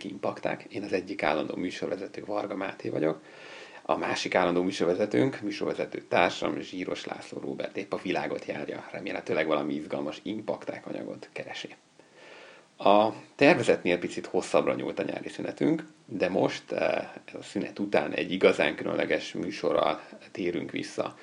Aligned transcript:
15. 0.00 0.12
Impakták. 0.12 0.66
Én 0.68 0.82
az 0.82 0.92
egyik 0.92 1.22
állandó 1.22 1.56
műsorvezető 1.56 2.24
Varga 2.24 2.56
Máté 2.56 2.88
vagyok. 2.88 3.22
A 3.82 3.96
másik 3.96 4.34
állandó 4.34 4.62
műsorvezetőnk, 4.62 5.40
műsorvezető 5.40 6.02
társam 6.08 6.60
Zsíros 6.60 7.04
László 7.04 7.40
Róbert 7.40 7.76
épp 7.76 7.92
a 7.92 8.00
világot 8.02 8.44
járja. 8.44 8.88
Remélhetőleg 8.92 9.46
valami 9.46 9.74
izgalmas 9.74 10.20
impakták 10.22 10.86
anyagot 10.86 11.28
keresi. 11.32 11.74
A 12.76 13.12
tervezetnél 13.34 13.98
picit 13.98 14.26
hosszabbra 14.26 14.74
nyúlt 14.74 14.98
a 14.98 15.02
nyári 15.02 15.28
szünetünk, 15.28 15.84
de 16.06 16.28
most 16.28 16.72
eh, 16.72 17.08
a 17.32 17.42
szünet 17.42 17.78
után 17.78 18.12
egy 18.12 18.32
igazán 18.32 18.74
különleges 18.74 19.32
műsorral 19.32 20.00
térünk 20.32 20.70
vissza. 20.70 21.16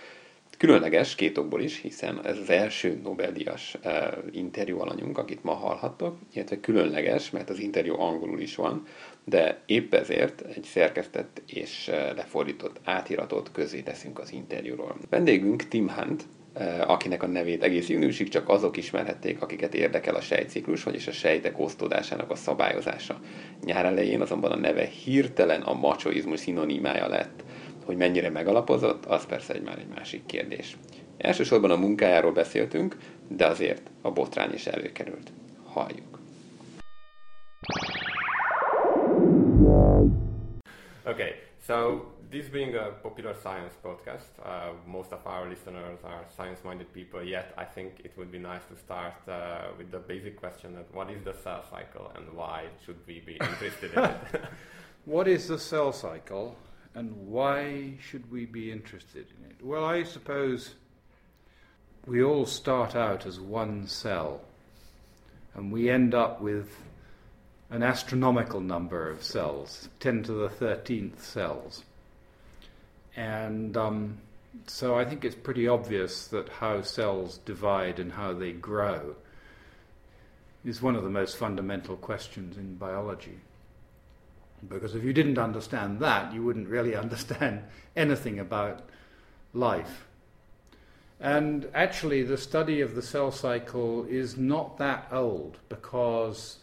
Különleges 0.58 1.16
két 1.16 1.38
okból 1.38 1.62
is, 1.62 1.82
hiszen 1.82 2.26
ez 2.26 2.38
az 2.38 2.50
első 2.50 3.00
Nobel-díjas 3.04 3.78
uh, 3.84 3.92
interjú 4.32 4.80
alanyunk, 4.80 5.18
akit 5.18 5.44
ma 5.44 5.54
hallhattok, 5.54 6.18
illetve 6.34 6.60
különleges, 6.60 7.30
mert 7.30 7.50
az 7.50 7.60
interjú 7.60 8.00
angolul 8.00 8.40
is 8.40 8.56
van, 8.56 8.84
de 9.24 9.62
épp 9.66 9.94
ezért 9.94 10.42
egy 10.42 10.64
szerkesztett 10.64 11.42
és 11.48 11.90
uh, 11.92 12.16
lefordított 12.16 12.80
átiratot 12.84 13.52
közé 13.52 13.82
teszünk 13.82 14.20
az 14.20 14.34
interjúról. 14.34 14.98
Vendégünk 15.10 15.68
Tim 15.68 15.90
Hunt, 15.90 16.24
uh, 16.56 16.90
akinek 16.90 17.24
a 17.24 17.28
nevét 17.28 17.64
egész 17.64 17.88
júniusig 17.88 18.30
csak 18.30 18.50
azok 18.50 18.78
ismerhették, 18.78 19.42
akiket 19.42 19.74
érdekel 19.74 20.16
a 20.16 20.22
sejtciklus, 20.22 20.84
vagyis 20.84 21.08
a 21.08 21.12
sejtek 21.12 21.60
osztódásának 21.60 22.32
a 22.32 22.36
szabályozása. 22.36 23.20
Nyár 23.64 23.86
elején 23.86 24.22
azonban 24.22 24.52
a 24.52 24.58
neve 24.58 24.86
hirtelen 24.86 25.62
a 25.62 25.74
machoizmus 25.74 26.40
szinonimája 26.40 27.08
lett 27.08 27.44
hogy 27.88 27.98
mennyire 27.98 28.30
megalapozott, 28.30 29.06
az 29.06 29.26
persze 29.26 29.54
egy 29.54 29.62
már 29.62 29.80
egy 29.80 29.88
másik 29.96 30.26
kérdés. 30.26 30.78
Elsősorban 31.18 31.72
a 31.72 31.76
munkájáról 31.76 32.32
beszéltünk, 32.32 32.98
de 33.28 33.46
azért 33.46 33.90
a 34.02 34.12
botrány 34.12 34.54
is 34.54 34.66
előkerült. 34.66 35.32
Halljuk. 35.66 36.20
Okay, 41.06 41.32
so 41.66 42.02
this 42.30 42.50
being 42.50 42.76
a 42.76 43.00
popular 43.02 43.36
science 43.44 43.76
podcast, 43.82 44.32
uh, 44.40 44.46
most 44.86 45.12
of 45.12 45.20
our 45.26 45.48
listeners 45.50 46.00
are 46.04 46.26
science-minded 46.36 46.88
people. 46.94 47.24
Yet, 47.24 47.54
I 47.58 47.66
think 47.74 47.92
it 48.04 48.12
would 48.18 48.32
be 48.32 48.38
nice 48.38 48.66
to 48.70 48.76
start 48.86 49.16
uh, 49.28 49.34
with 49.78 49.90
the 49.92 50.00
basic 50.08 50.36
question: 50.36 50.74
that 50.74 50.88
what 50.94 51.10
is 51.10 51.24
the 51.24 51.36
cell 51.44 51.64
cycle, 51.70 52.12
and 52.16 52.26
why 52.36 52.66
should 52.84 53.00
we 53.08 53.22
be 53.26 53.38
interested 53.40 53.94
in 53.94 54.04
it? 54.04 54.42
what 55.06 55.28
is 55.28 55.48
the 55.48 55.58
cell 55.58 55.94
cycle? 55.94 56.56
And 56.96 57.28
why 57.28 57.94
should 58.00 58.32
we 58.32 58.46
be 58.46 58.72
interested 58.72 59.28
in 59.38 59.50
it? 59.52 59.64
Well, 59.64 59.86
I 59.86 60.04
suppose 60.04 60.76
we 62.06 62.24
all 62.24 62.46
start 62.46 62.96
out 62.96 63.26
as 63.26 63.40
one 63.40 63.88
cell, 63.88 64.42
and 65.54 65.72
we 65.72 65.90
end 65.90 66.16
up 66.16 66.42
with 66.42 66.70
an 67.70 67.84
astronomical 67.84 68.62
number 68.62 69.10
of 69.10 69.24
cells, 69.24 69.90
10 70.00 70.24
to 70.24 70.34
the 70.34 70.50
13th 70.50 71.20
cells. 71.20 71.84
And 73.16 73.76
um, 73.76 74.20
so 74.68 74.98
I 74.98 75.06
think 75.06 75.26
it's 75.26 75.36
pretty 75.36 75.68
obvious 75.68 76.28
that 76.28 76.50
how 76.50 76.82
cells 76.82 77.40
divide 77.40 78.00
and 78.00 78.12
how 78.12 78.34
they 78.34 78.54
grow 78.54 79.16
is 80.64 80.82
one 80.82 80.96
of 80.96 81.04
the 81.04 81.10
most 81.10 81.38
fundamental 81.38 81.96
questions 81.98 82.58
in 82.58 82.76
biology. 82.76 83.40
Because 84.68 84.96
if 84.96 85.04
you 85.04 85.14
didn't 85.14 85.38
understand 85.38 86.00
that, 86.00 86.34
you 86.34 86.44
wouldn't 86.44 86.68
really 86.68 86.96
understand 87.04 87.62
anything 87.96 88.40
about 88.40 88.82
life. 89.54 90.08
And 91.20 91.68
actually, 91.74 92.24
the 92.24 92.38
study 92.38 92.82
of 92.82 92.94
the 92.94 93.02
cell 93.02 93.32
cycle 93.32 94.06
is 94.06 94.38
not 94.38 94.78
that 94.78 95.08
old 95.12 95.58
because 95.68 96.58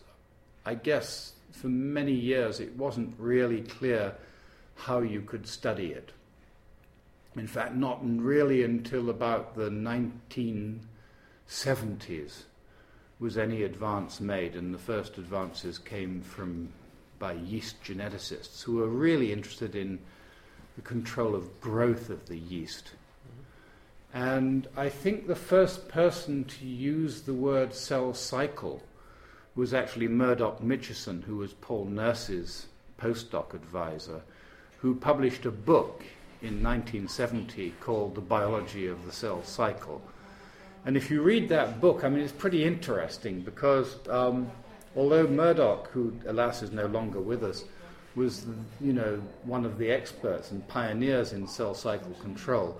I 0.64 0.74
guess 0.74 1.32
for 1.50 1.66
many 1.66 2.12
years 2.12 2.60
it 2.60 2.76
wasn't 2.76 3.14
really 3.18 3.62
clear 3.62 4.14
how 4.76 5.00
you 5.00 5.22
could 5.22 5.46
study 5.46 5.88
it. 5.88 6.12
In 7.36 7.48
fact, 7.48 7.74
not 7.74 7.98
really 8.02 8.62
until 8.62 9.10
about 9.10 9.56
the 9.56 9.70
1970s 9.70 12.44
was 13.18 13.36
any 13.36 13.64
advance 13.64 14.20
made, 14.20 14.54
and 14.54 14.72
the 14.72 14.78
first 14.78 15.18
advances 15.18 15.78
came 15.78 16.20
from 16.20 16.68
by 17.18 17.32
yeast 17.32 17.82
geneticists 17.82 18.62
who 18.62 18.82
are 18.82 18.88
really 18.88 19.32
interested 19.32 19.74
in 19.74 19.98
the 20.76 20.82
control 20.82 21.34
of 21.34 21.60
growth 21.60 22.10
of 22.10 22.26
the 22.28 22.38
yeast. 22.38 22.92
And 24.12 24.68
I 24.76 24.88
think 24.88 25.26
the 25.26 25.34
first 25.34 25.88
person 25.88 26.44
to 26.44 26.66
use 26.66 27.22
the 27.22 27.34
word 27.34 27.74
cell 27.74 28.14
cycle 28.14 28.82
was 29.56 29.74
actually 29.74 30.08
Murdoch 30.08 30.60
Mitchison, 30.60 31.22
who 31.22 31.36
was 31.36 31.52
Paul 31.52 31.86
Nurse's 31.86 32.66
postdoc 33.00 33.54
advisor, 33.54 34.22
who 34.78 34.94
published 34.94 35.46
a 35.46 35.50
book 35.50 36.04
in 36.42 36.62
1970 36.62 37.74
called 37.80 38.14
The 38.14 38.20
Biology 38.20 38.86
of 38.86 39.04
the 39.06 39.12
Cell 39.12 39.42
Cycle. 39.42 40.02
And 40.84 40.96
if 40.96 41.10
you 41.10 41.22
read 41.22 41.48
that 41.48 41.80
book, 41.80 42.04
I 42.04 42.08
mean, 42.08 42.22
it's 42.22 42.32
pretty 42.32 42.64
interesting 42.64 43.40
because 43.40 43.96
um, 44.08 44.50
although 44.96 45.26
Murdoch, 45.26 45.88
who 45.88 46.12
alas 46.26 46.62
is 46.62 46.72
no 46.72 46.86
longer 46.86 47.20
with 47.20 47.42
us, 47.42 47.64
was 48.14 48.46
you 48.80 48.92
know 48.92 49.20
one 49.44 49.64
of 49.64 49.78
the 49.78 49.90
experts 49.90 50.50
and 50.50 50.66
pioneers 50.68 51.32
in 51.32 51.46
cell 51.46 51.74
cycle 51.74 52.12
control, 52.20 52.78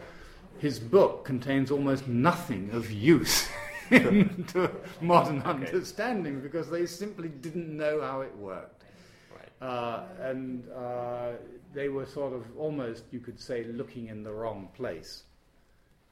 his 0.58 0.78
book 0.78 1.24
contains 1.24 1.70
almost 1.70 2.06
nothing 2.08 2.70
of 2.72 2.90
use 2.90 3.48
to 3.90 4.70
modern 5.00 5.40
okay. 5.40 5.50
understanding 5.50 6.40
because 6.40 6.70
they 6.70 6.86
simply 6.86 7.28
didn't 7.28 7.76
know 7.76 8.00
how 8.00 8.20
it 8.20 8.34
worked. 8.36 8.84
Right. 9.30 9.68
Uh, 9.68 10.04
and 10.22 10.68
uh, 10.70 11.32
they 11.72 11.88
were 11.88 12.06
sort 12.06 12.32
of 12.32 12.44
almost, 12.56 13.04
you 13.10 13.20
could 13.20 13.38
say, 13.38 13.64
looking 13.64 14.08
in 14.08 14.22
the 14.22 14.32
wrong 14.32 14.68
place. 14.74 15.24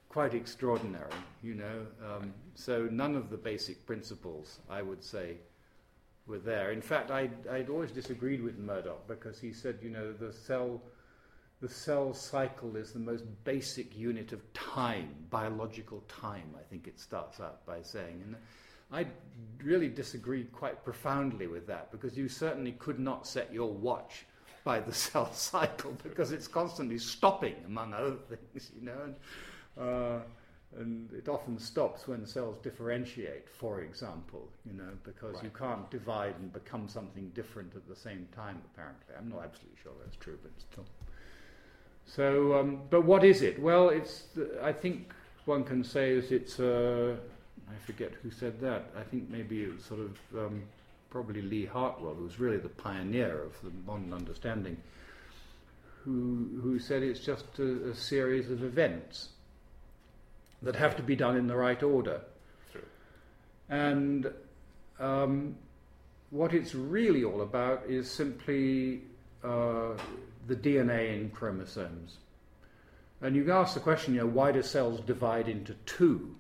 Quite 0.08 0.34
extraordinary, 0.34 1.10
you 1.42 1.54
know. 1.54 1.86
Um, 2.04 2.34
so 2.54 2.88
none 2.90 3.16
of 3.16 3.30
the 3.30 3.38
basic 3.38 3.86
principles, 3.86 4.58
I 4.68 4.82
would 4.82 5.02
say, 5.02 5.36
were 6.26 6.38
there. 6.38 6.70
In 6.72 6.80
fact, 6.80 7.10
I'd, 7.10 7.46
I'd 7.48 7.68
always 7.68 7.90
disagreed 7.90 8.42
with 8.42 8.58
Murdoch 8.58 9.06
because 9.08 9.38
he 9.40 9.52
said, 9.52 9.78
you 9.82 9.90
know, 9.90 10.12
the 10.12 10.32
cell, 10.32 10.80
the 11.60 11.68
cell 11.68 12.14
cycle 12.14 12.76
is 12.76 12.92
the 12.92 12.98
most 12.98 13.24
basic 13.44 13.96
unit 13.96 14.32
of 14.32 14.40
time, 14.52 15.10
biological 15.30 16.02
time, 16.08 16.54
I 16.58 16.62
think 16.70 16.86
it 16.86 17.00
starts 17.00 17.40
out 17.40 17.66
by 17.66 17.82
saying. 17.82 18.22
And 18.24 18.36
I 18.92 19.06
really 19.62 19.88
disagreed 19.88 20.52
quite 20.52 20.84
profoundly 20.84 21.46
with 21.46 21.66
that 21.66 21.90
because 21.90 22.16
you 22.16 22.28
certainly 22.28 22.72
could 22.72 22.98
not 22.98 23.26
set 23.26 23.52
your 23.52 23.72
watch 23.72 24.26
by 24.64 24.78
the 24.80 24.92
cell 24.92 25.32
cycle 25.32 25.96
because 26.02 26.30
it's 26.30 26.46
constantly 26.46 26.98
stopping, 26.98 27.56
among 27.66 27.94
other 27.94 28.16
things, 28.28 28.70
you 28.78 28.86
know. 28.86 28.98
And, 29.04 29.14
uh, 29.76 30.18
and 30.78 31.12
it 31.12 31.28
often 31.28 31.58
stops 31.58 32.08
when 32.08 32.26
cells 32.26 32.56
differentiate, 32.62 33.48
for 33.48 33.82
example, 33.82 34.48
you 34.64 34.72
know, 34.72 34.88
because 35.04 35.34
right. 35.34 35.44
you 35.44 35.50
can't 35.50 35.90
divide 35.90 36.34
and 36.40 36.52
become 36.52 36.88
something 36.88 37.30
different 37.34 37.74
at 37.76 37.86
the 37.88 37.96
same 37.96 38.26
time, 38.34 38.60
apparently. 38.72 39.14
I'm 39.18 39.28
not 39.28 39.44
absolutely 39.44 39.78
sure 39.82 39.92
that's 40.02 40.16
true, 40.16 40.38
but 40.42 40.52
still. 40.58 40.84
So, 42.06 42.58
um, 42.58 42.80
but 42.90 43.02
what 43.02 43.22
is 43.22 43.42
it? 43.42 43.60
Well, 43.60 43.90
it's, 43.90 44.24
I 44.62 44.72
think 44.72 45.12
one 45.44 45.62
can 45.64 45.84
say 45.84 46.16
that 46.16 46.32
it's, 46.32 46.58
uh, 46.58 47.16
I 47.68 47.86
forget 47.86 48.12
who 48.22 48.30
said 48.30 48.60
that. 48.60 48.86
I 48.98 49.02
think 49.02 49.28
maybe 49.28 49.64
it 49.64 49.74
was 49.74 49.84
sort 49.84 50.00
of 50.00 50.18
um, 50.36 50.62
probably 51.10 51.42
Lee 51.42 51.66
Hartwell, 51.66 52.14
who 52.14 52.24
was 52.24 52.40
really 52.40 52.56
the 52.56 52.70
pioneer 52.70 53.42
of 53.42 53.52
the 53.62 53.70
modern 53.86 54.14
understanding, 54.14 54.78
who, 56.02 56.48
who 56.62 56.78
said 56.78 57.02
it's 57.02 57.20
just 57.20 57.44
a, 57.58 57.90
a 57.90 57.94
series 57.94 58.50
of 58.50 58.64
events 58.64 59.28
that 60.62 60.76
have 60.76 60.96
to 60.96 61.02
be 61.02 61.16
done 61.16 61.36
in 61.36 61.46
the 61.46 61.56
right 61.56 61.82
order. 61.82 62.20
True. 62.70 62.82
And 63.68 64.32
um, 64.98 65.56
what 66.30 66.54
it's 66.54 66.74
really 66.74 67.24
all 67.24 67.42
about 67.42 67.84
is 67.88 68.10
simply 68.10 69.02
uh, 69.42 69.90
the 70.46 70.56
DNA 70.56 71.14
in 71.14 71.30
chromosomes. 71.30 72.18
And 73.20 73.36
you 73.36 73.42
can 73.44 73.52
ask 73.52 73.74
the 73.74 73.80
question, 73.80 74.14
you 74.14 74.20
know, 74.20 74.26
why 74.26 74.50
do 74.52 74.62
cells 74.62 75.00
divide 75.00 75.48
into 75.48 75.74
two? 75.86 76.34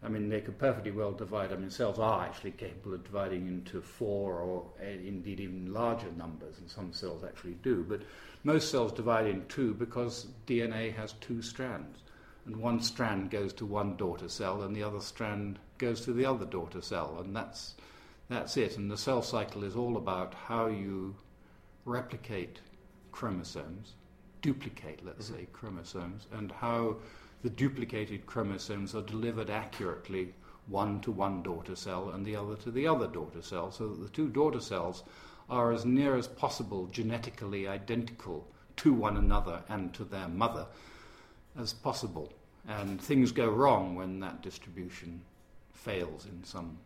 I 0.00 0.08
mean, 0.08 0.28
they 0.28 0.40
could 0.40 0.58
perfectly 0.58 0.92
well 0.92 1.10
divide. 1.10 1.52
I 1.52 1.56
mean, 1.56 1.70
cells 1.70 1.98
are 1.98 2.24
actually 2.24 2.52
capable 2.52 2.94
of 2.94 3.02
dividing 3.02 3.48
into 3.48 3.80
four 3.80 4.38
or 4.38 4.64
uh, 4.80 4.86
indeed 4.86 5.40
even 5.40 5.72
larger 5.72 6.10
numbers, 6.16 6.58
and 6.58 6.70
some 6.70 6.92
cells 6.92 7.24
actually 7.24 7.56
do. 7.64 7.84
But 7.88 8.02
most 8.44 8.70
cells 8.70 8.92
divide 8.92 9.26
in 9.26 9.44
two 9.46 9.74
because 9.74 10.28
DNA 10.46 10.94
has 10.94 11.14
two 11.14 11.42
strands 11.42 11.98
and 12.48 12.56
one 12.56 12.80
strand 12.80 13.30
goes 13.30 13.52
to 13.52 13.64
one 13.64 13.96
daughter 13.96 14.28
cell 14.28 14.62
and 14.62 14.74
the 14.74 14.82
other 14.82 15.00
strand 15.00 15.58
goes 15.78 16.00
to 16.00 16.12
the 16.12 16.24
other 16.24 16.46
daughter 16.46 16.82
cell 16.82 17.18
and 17.20 17.36
that's 17.36 17.74
that's 18.28 18.56
it 18.56 18.76
and 18.76 18.90
the 18.90 18.98
cell 18.98 19.22
cycle 19.22 19.62
is 19.62 19.76
all 19.76 19.96
about 19.96 20.34
how 20.34 20.66
you 20.66 21.14
replicate 21.84 22.58
chromosomes 23.12 23.92
duplicate 24.42 25.04
let's 25.04 25.26
mm-hmm. 25.26 25.42
say 25.42 25.48
chromosomes 25.52 26.26
and 26.32 26.50
how 26.50 26.96
the 27.42 27.50
duplicated 27.50 28.26
chromosomes 28.26 28.94
are 28.96 29.02
delivered 29.02 29.48
accurately 29.48 30.34
one 30.68 31.00
to 31.00 31.10
one 31.10 31.42
daughter 31.42 31.74
cell 31.74 32.10
and 32.10 32.26
the 32.26 32.36
other 32.36 32.56
to 32.56 32.70
the 32.70 32.86
other 32.86 33.06
daughter 33.06 33.42
cell, 33.42 33.70
so 33.70 33.88
that 33.88 34.02
the 34.02 34.08
two 34.08 34.28
daughter 34.28 34.60
cells 34.60 35.02
are 35.48 35.72
as 35.72 35.84
near 35.84 36.14
as 36.14 36.28
possible 36.28 36.86
genetically 36.86 37.66
identical 37.66 38.46
to 38.76 38.92
one 38.92 39.16
another 39.16 39.62
and 39.68 39.94
to 39.94 40.04
their 40.04 40.28
mother 40.28 40.66
as 41.58 41.72
possible. 41.72 42.32
And 42.68 43.00
things 43.00 43.32
go 43.32 43.48
wrong 43.48 43.94
when 43.94 44.20
that 44.20 44.42
distribution 44.42 45.22
fails 45.72 46.26
in 46.26 46.44
some 46.44 46.76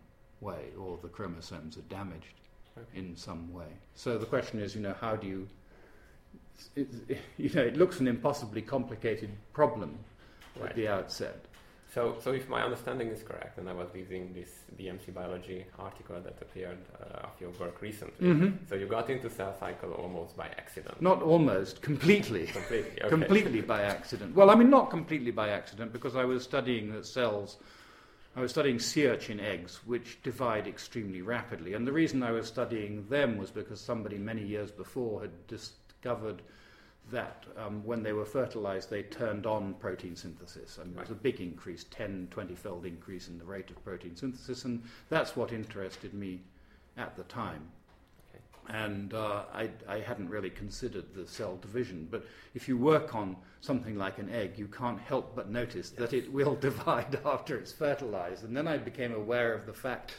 way 0.41 0.67
or 0.79 0.99
the 1.03 1.09
chromosomes 1.09 1.77
are 1.77 1.83
damaged 1.83 2.35
Okay. 2.79 2.99
in 3.01 3.15
some 3.17 3.53
way. 3.53 3.67
So 3.95 4.17
the 4.17 4.25
question 4.25 4.59
is, 4.61 4.75
you 4.75 4.81
know, 4.81 4.95
how 4.99 5.15
do 5.17 5.27
you. 5.27 5.49
It, 6.77 6.89
you 7.37 7.51
know, 7.51 7.63
it 7.63 7.77
looks 7.77 8.01
an 8.01 8.09
impossibly 8.09 8.63
complicated 8.63 9.31
problem 9.53 9.99
Right. 10.59 10.71
at 10.71 10.77
the 10.77 10.87
outset. 10.89 11.47
So, 11.93 12.17
so 12.21 12.33
if 12.33 12.49
my 12.49 12.63
understanding 12.63 13.09
is 13.09 13.23
correct, 13.23 13.59
and 13.59 13.69
I 13.69 13.75
was 13.75 13.89
reading 13.93 14.33
this 14.33 14.49
BMC 14.79 15.13
biology 15.13 15.67
article 15.79 16.19
that 16.23 16.39
appeared 16.41 16.79
uh, 16.99 17.27
of 17.27 17.39
your 17.39 17.51
work 17.61 17.83
recently, 17.83 18.29
Mhm. 18.29 18.67
so 18.67 18.77
you 18.77 18.87
got 18.87 19.11
into 19.11 19.29
cell 19.29 19.55
cycle 19.61 19.93
almost 19.93 20.35
by 20.35 20.47
accident. 20.47 21.03
Not 21.03 21.21
almost, 21.23 21.83
completely. 21.83 22.47
completely. 22.47 22.99
Okay. 23.03 23.09
completely 23.11 23.61
by 23.61 23.83
accident. 23.83 24.35
Well, 24.35 24.49
I 24.49 24.55
mean, 24.55 24.71
not 24.71 24.89
completely 24.89 25.33
by 25.33 25.51
accident, 25.51 25.93
because 25.93 26.17
I 26.17 26.25
was 26.25 26.43
studying 26.45 26.91
the 26.93 27.05
cells. 27.05 27.59
I 28.35 28.41
was 28.41 28.51
studying 28.53 28.79
sea 28.79 29.09
urchin 29.09 29.39
eggs, 29.41 29.81
which 29.85 30.23
divide 30.23 30.67
extremely 30.67 31.21
rapidly. 31.21 31.75
And 31.75 31.87
the 31.87 31.93
reason 31.93 32.23
I 32.23 32.31
was 32.31 32.47
studying 32.47 33.07
them 33.11 33.37
was 33.37 33.51
because 33.51 33.79
somebody 33.83 34.17
many 34.17 34.43
years 34.43 34.71
before 34.71 35.21
had 35.21 35.47
discovered 35.47 36.41
that 37.11 37.45
um, 37.59 37.85
when 37.85 38.03
they 38.03 38.13
were 38.13 38.25
fertilized, 38.25 38.89
they 38.89 39.03
turned 39.03 39.47
on 39.47 39.75
protein 39.75 40.17
synthesis. 40.17 40.79
And 40.79 40.97
it 40.97 41.01
was 41.01 41.11
a 41.11 41.15
big 41.15 41.41
increase 41.41 41.85
10, 41.91 42.29
20 42.31 42.55
fold 42.55 42.87
increase 42.87 43.29
in 43.29 43.39
the 43.39 43.45
rate 43.45 43.71
of 43.71 43.85
protein 43.85 44.17
synthesis. 44.17 44.65
And 44.65 44.83
that's 45.09 45.37
what 45.37 45.53
interested 45.53 46.15
me 46.15 46.41
at 46.97 47.17
the 47.17 47.25
time. 47.25 47.69
And 48.69 49.13
uh, 49.13 49.43
I, 49.53 49.71
I 49.89 49.99
hadn't 49.99 50.31
really 50.31 50.49
considered 50.49 51.13
the 51.15 51.27
cell 51.27 51.59
division. 51.61 52.07
But 52.11 52.25
if 52.55 52.69
you 52.69 52.79
work 52.79 53.15
on 53.15 53.37
something 53.61 53.99
like 53.99 54.19
an 54.19 54.31
egg, 54.31 54.53
you 54.57 54.69
can't 54.69 55.01
help 55.01 55.35
but 55.35 55.51
notice 55.51 55.91
that 55.91 56.13
it 56.13 56.33
will 56.33 56.55
divide 56.61 57.19
after 57.25 57.59
it's 57.59 57.73
fertilized. 57.73 58.45
And 58.45 58.57
then 58.57 58.69
I 58.69 58.79
became 58.79 59.13
aware 59.13 59.53
of 59.53 59.67
the 59.67 59.73
fact 59.73 60.15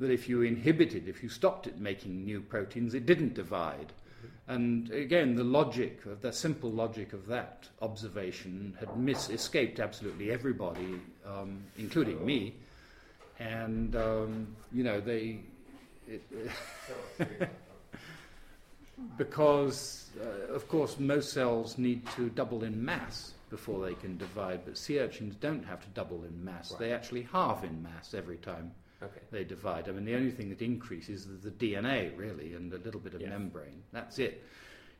that 0.00 0.10
if 0.10 0.28
you 0.28 0.42
inhibited, 0.42 1.08
if 1.08 1.22
you 1.22 1.28
stopped 1.28 1.66
it 1.66 1.78
making 1.78 2.24
new 2.24 2.40
proteins, 2.40 2.94
it 2.94 3.06
didn't 3.06 3.34
divide. 3.34 3.92
And 4.46 4.90
again, 4.90 5.36
the 5.36 5.44
logic, 5.44 6.04
of 6.04 6.20
the 6.20 6.32
simple 6.32 6.70
logic 6.70 7.14
of 7.14 7.26
that 7.28 7.68
observation 7.80 8.76
had 8.78 8.94
mis- 8.96 9.30
escaped 9.30 9.80
absolutely 9.80 10.30
everybody, 10.30 11.00
um, 11.26 11.62
including 11.78 12.24
me. 12.24 12.54
And, 13.38 13.96
um, 13.96 14.54
you 14.72 14.84
know, 14.84 15.00
they. 15.00 15.40
It, 16.06 16.22
because, 19.16 20.10
uh, 20.22 20.52
of 20.52 20.68
course, 20.68 20.98
most 20.98 21.32
cells 21.32 21.78
need 21.78 22.06
to 22.10 22.28
double 22.30 22.64
in 22.64 22.84
mass 22.84 23.32
before 23.48 23.86
they 23.86 23.94
can 23.94 24.18
divide, 24.18 24.64
but 24.66 24.76
sea 24.76 24.98
urchins 25.00 25.36
don't 25.36 25.64
have 25.64 25.80
to 25.80 25.88
double 25.94 26.22
in 26.24 26.44
mass. 26.44 26.70
They 26.78 26.92
actually 26.92 27.22
halve 27.22 27.64
in 27.64 27.82
mass 27.82 28.12
every 28.12 28.36
time 28.36 28.72
Okay. 29.02 29.20
they 29.30 29.44
divide. 29.44 29.88
I 29.88 29.92
mean, 29.92 30.04
the 30.04 30.14
only 30.14 30.30
thing 30.30 30.48
that 30.50 30.62
increases 30.62 31.26
is 31.26 31.42
the 31.42 31.50
DNA, 31.50 32.16
really, 32.16 32.54
and 32.54 32.72
a 32.72 32.78
little 32.78 33.00
bit 33.00 33.14
of 33.14 33.20
Yes. 33.20 33.30
membrane. 33.30 33.82
That's 33.92 34.18
it. 34.18 34.42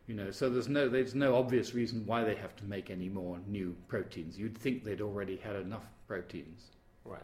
You 0.06 0.14
know, 0.14 0.30
so 0.30 0.50
there's 0.50 0.68
no 0.68 0.88
there's 0.88 1.14
no 1.14 1.36
obvious 1.36 1.72
reason 1.74 2.04
why 2.04 2.24
they 2.24 2.34
have 2.34 2.54
to 2.56 2.64
make 2.64 2.90
any 2.90 3.08
more 3.08 3.38
new 3.46 3.74
proteins. 3.88 4.38
You'd 4.38 4.58
think 4.58 4.84
they'd 4.84 5.00
already 5.00 5.36
had 5.36 5.56
enough 5.56 5.86
proteins. 6.06 6.60
Right. 7.04 7.22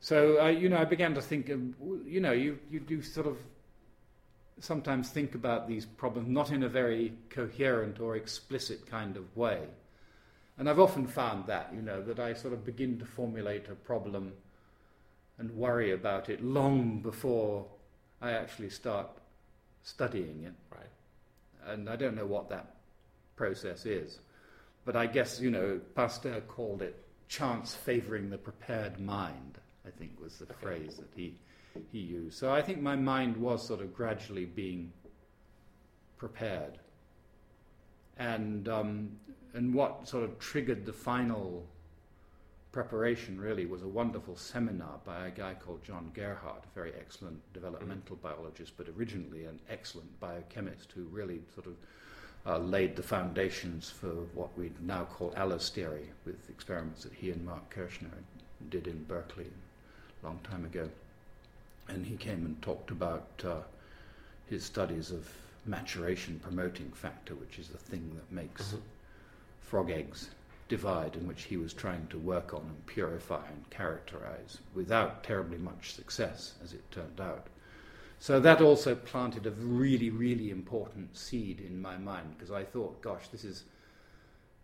So 0.00 0.36
I, 0.38 0.50
you 0.50 0.68
know, 0.68 0.76
I 0.78 0.84
began 0.84 1.14
to 1.14 1.22
think, 1.22 1.50
um, 1.50 1.74
of, 1.80 2.06
you 2.06 2.20
know, 2.20 2.32
you 2.32 2.58
you 2.70 2.80
do 2.80 3.00
sort 3.00 3.26
of 3.26 3.38
sometimes 4.58 5.08
think 5.10 5.34
about 5.34 5.68
these 5.68 5.86
problems 5.86 6.28
not 6.28 6.50
in 6.50 6.62
a 6.62 6.68
very 6.68 7.14
coherent 7.30 7.98
or 8.00 8.16
explicit 8.16 8.86
kind 8.86 9.16
of 9.16 9.34
way, 9.36 9.62
and 10.58 10.68
I've 10.68 10.80
often 10.80 11.06
found 11.06 11.46
that, 11.46 11.72
you 11.74 11.80
know, 11.80 12.02
that 12.02 12.18
I 12.20 12.34
sort 12.34 12.52
of 12.52 12.64
begin 12.64 12.98
to 12.98 13.06
formulate 13.06 13.68
a 13.70 13.74
problem 13.74 14.32
and 15.40 15.50
worry 15.56 15.92
about 15.92 16.28
it 16.28 16.44
long 16.44 17.00
before 17.00 17.66
I 18.20 18.32
actually 18.32 18.68
start 18.70 19.08
studying 19.82 20.44
it 20.44 20.52
Right. 20.70 21.72
and 21.72 21.88
I 21.88 21.96
don't 21.96 22.14
know 22.14 22.26
what 22.26 22.50
that 22.50 22.74
process 23.36 23.86
is. 23.86 24.18
But 24.84 24.96
I 24.96 25.06
guess, 25.06 25.40
you 25.40 25.50
know, 25.50 25.80
Pasteur 25.94 26.42
called 26.42 26.82
it 26.82 26.94
chance 27.28 27.74
favoring 27.74 28.28
the 28.28 28.38
prepared 28.38 29.00
mind, 29.00 29.58
I 29.86 29.90
think 29.90 30.20
was 30.20 30.38
the 30.38 30.44
Okay. 30.44 30.54
phrase 30.60 30.96
that 30.96 31.08
he, 31.16 31.34
he 31.90 31.98
used. 31.98 32.36
So 32.38 32.52
I 32.52 32.60
think 32.60 32.80
my 32.82 32.96
mind 32.96 33.36
was 33.36 33.66
sort 33.66 33.80
of 33.80 33.94
gradually 33.94 34.44
being 34.44 34.92
prepared. 36.18 36.78
And, 38.18 38.68
um, 38.68 39.10
and 39.54 39.72
what 39.74 40.06
sort 40.06 40.24
of 40.24 40.38
triggered 40.38 40.84
the 40.84 40.92
final 40.92 41.66
preparation 42.72 43.40
really 43.40 43.66
was 43.66 43.82
a 43.82 43.88
wonderful 43.88 44.36
seminar 44.36 45.00
by 45.04 45.26
a 45.26 45.30
guy 45.30 45.54
called 45.54 45.82
John 45.84 46.10
Gerhart, 46.14 46.64
a 46.64 46.74
very 46.74 46.92
excellent 46.98 47.40
developmental 47.52 48.16
biologist, 48.16 48.72
but 48.76 48.86
originally 48.96 49.44
an 49.44 49.58
excellent 49.68 50.20
biochemist 50.20 50.92
who 50.92 51.02
really 51.04 51.40
sort 51.54 51.66
of 51.66 51.74
uh, 52.46 52.58
laid 52.58 52.96
the 52.96 53.02
foundations 53.02 53.90
for 53.90 54.12
what 54.34 54.56
we 54.56 54.70
now 54.80 55.04
call 55.04 55.32
allostery 55.32 56.06
with 56.24 56.48
experiments 56.48 57.02
that 57.02 57.12
he 57.12 57.30
and 57.30 57.44
Marc 57.44 57.68
Kirschner 57.70 58.08
did 58.70 58.86
in 58.86 59.02
Berkeley 59.04 59.46
a 60.22 60.26
long 60.26 60.38
time 60.44 60.64
ago. 60.64 60.88
And 61.88 62.06
he 62.06 62.16
came 62.16 62.46
and 62.46 62.60
talked 62.62 62.90
about 62.90 63.26
uh, 63.44 63.56
his 64.48 64.64
studies 64.64 65.10
of 65.10 65.28
maturation 65.66 66.40
promoting 66.42 66.90
factor, 66.92 67.34
which 67.34 67.58
is 67.58 67.68
the 67.68 67.78
thing 67.78 68.12
that 68.14 68.32
makes 68.34 68.74
frog 69.60 69.90
eggs 69.90 70.30
divide, 70.70 71.16
in 71.16 71.26
which 71.26 71.42
he 71.42 71.58
was 71.58 71.74
trying 71.74 72.06
to 72.06 72.18
work 72.18 72.54
on 72.54 72.62
and 72.62 72.86
purify 72.86 73.44
and 73.48 73.68
characterize 73.68 74.58
without 74.74 75.22
terribly 75.22 75.58
much 75.58 75.92
success, 75.92 76.54
as 76.64 76.72
it 76.72 76.90
turned 76.90 77.20
out. 77.20 77.48
So 78.20 78.38
that 78.38 78.60
also 78.60 78.94
planted 78.94 79.46
a 79.46 79.50
really, 79.50 80.10
really 80.10 80.50
important 80.50 81.16
seed 81.16 81.60
in 81.60 81.82
my 81.82 81.98
mind 81.98 82.34
because 82.36 82.52
I 82.52 82.64
thought, 82.64 83.02
gosh, 83.02 83.28
this 83.28 83.44
is 83.44 83.64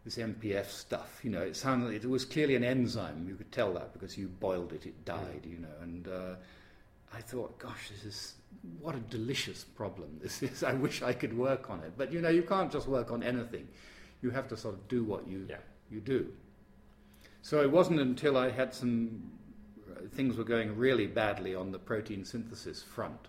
this 0.04 0.18
MPF 0.18 0.66
stuff. 0.66 1.20
You 1.24 1.30
know, 1.30 1.42
it 1.42 1.56
sounded 1.56 1.92
it 1.92 2.08
was 2.08 2.24
clearly 2.24 2.54
an 2.54 2.62
enzyme. 2.62 3.26
You 3.28 3.34
could 3.34 3.50
tell 3.50 3.74
that 3.74 3.92
because 3.92 4.16
you 4.16 4.28
boiled 4.28 4.72
it, 4.72 4.86
it 4.86 5.04
died. 5.04 5.44
You 5.44 5.58
know, 5.58 5.76
and 5.82 6.06
uh, 6.06 6.34
I 7.12 7.20
thought, 7.20 7.58
gosh, 7.58 7.90
this 7.90 8.04
is 8.04 8.34
what 8.80 8.94
a 8.94 9.00
delicious 9.00 9.64
problem 9.64 10.18
this 10.22 10.42
is. 10.42 10.62
I 10.72 10.74
wish 10.74 11.02
I 11.02 11.12
could 11.12 11.36
work 11.36 11.68
on 11.68 11.80
it, 11.80 11.94
but 11.96 12.12
you 12.12 12.20
know, 12.20 12.28
you 12.28 12.42
can't 12.42 12.70
just 12.70 12.86
work 12.86 13.10
on 13.10 13.22
anything. 13.22 13.66
You 14.22 14.30
have 14.30 14.48
to 14.48 14.56
sort 14.56 14.74
of 14.74 14.86
do 14.86 15.02
what 15.02 15.26
you 15.26 15.46
Yeah. 15.48 15.56
You 15.90 16.00
do. 16.00 16.32
So 17.42 17.62
it 17.62 17.70
wasn't 17.70 18.00
until 18.00 18.36
I 18.36 18.50
had 18.50 18.74
some 18.74 19.30
uh, 19.88 20.00
things 20.14 20.36
were 20.36 20.44
going 20.44 20.76
really 20.76 21.06
badly 21.06 21.54
on 21.54 21.70
the 21.70 21.78
protein 21.78 22.24
synthesis 22.24 22.82
front. 22.82 23.28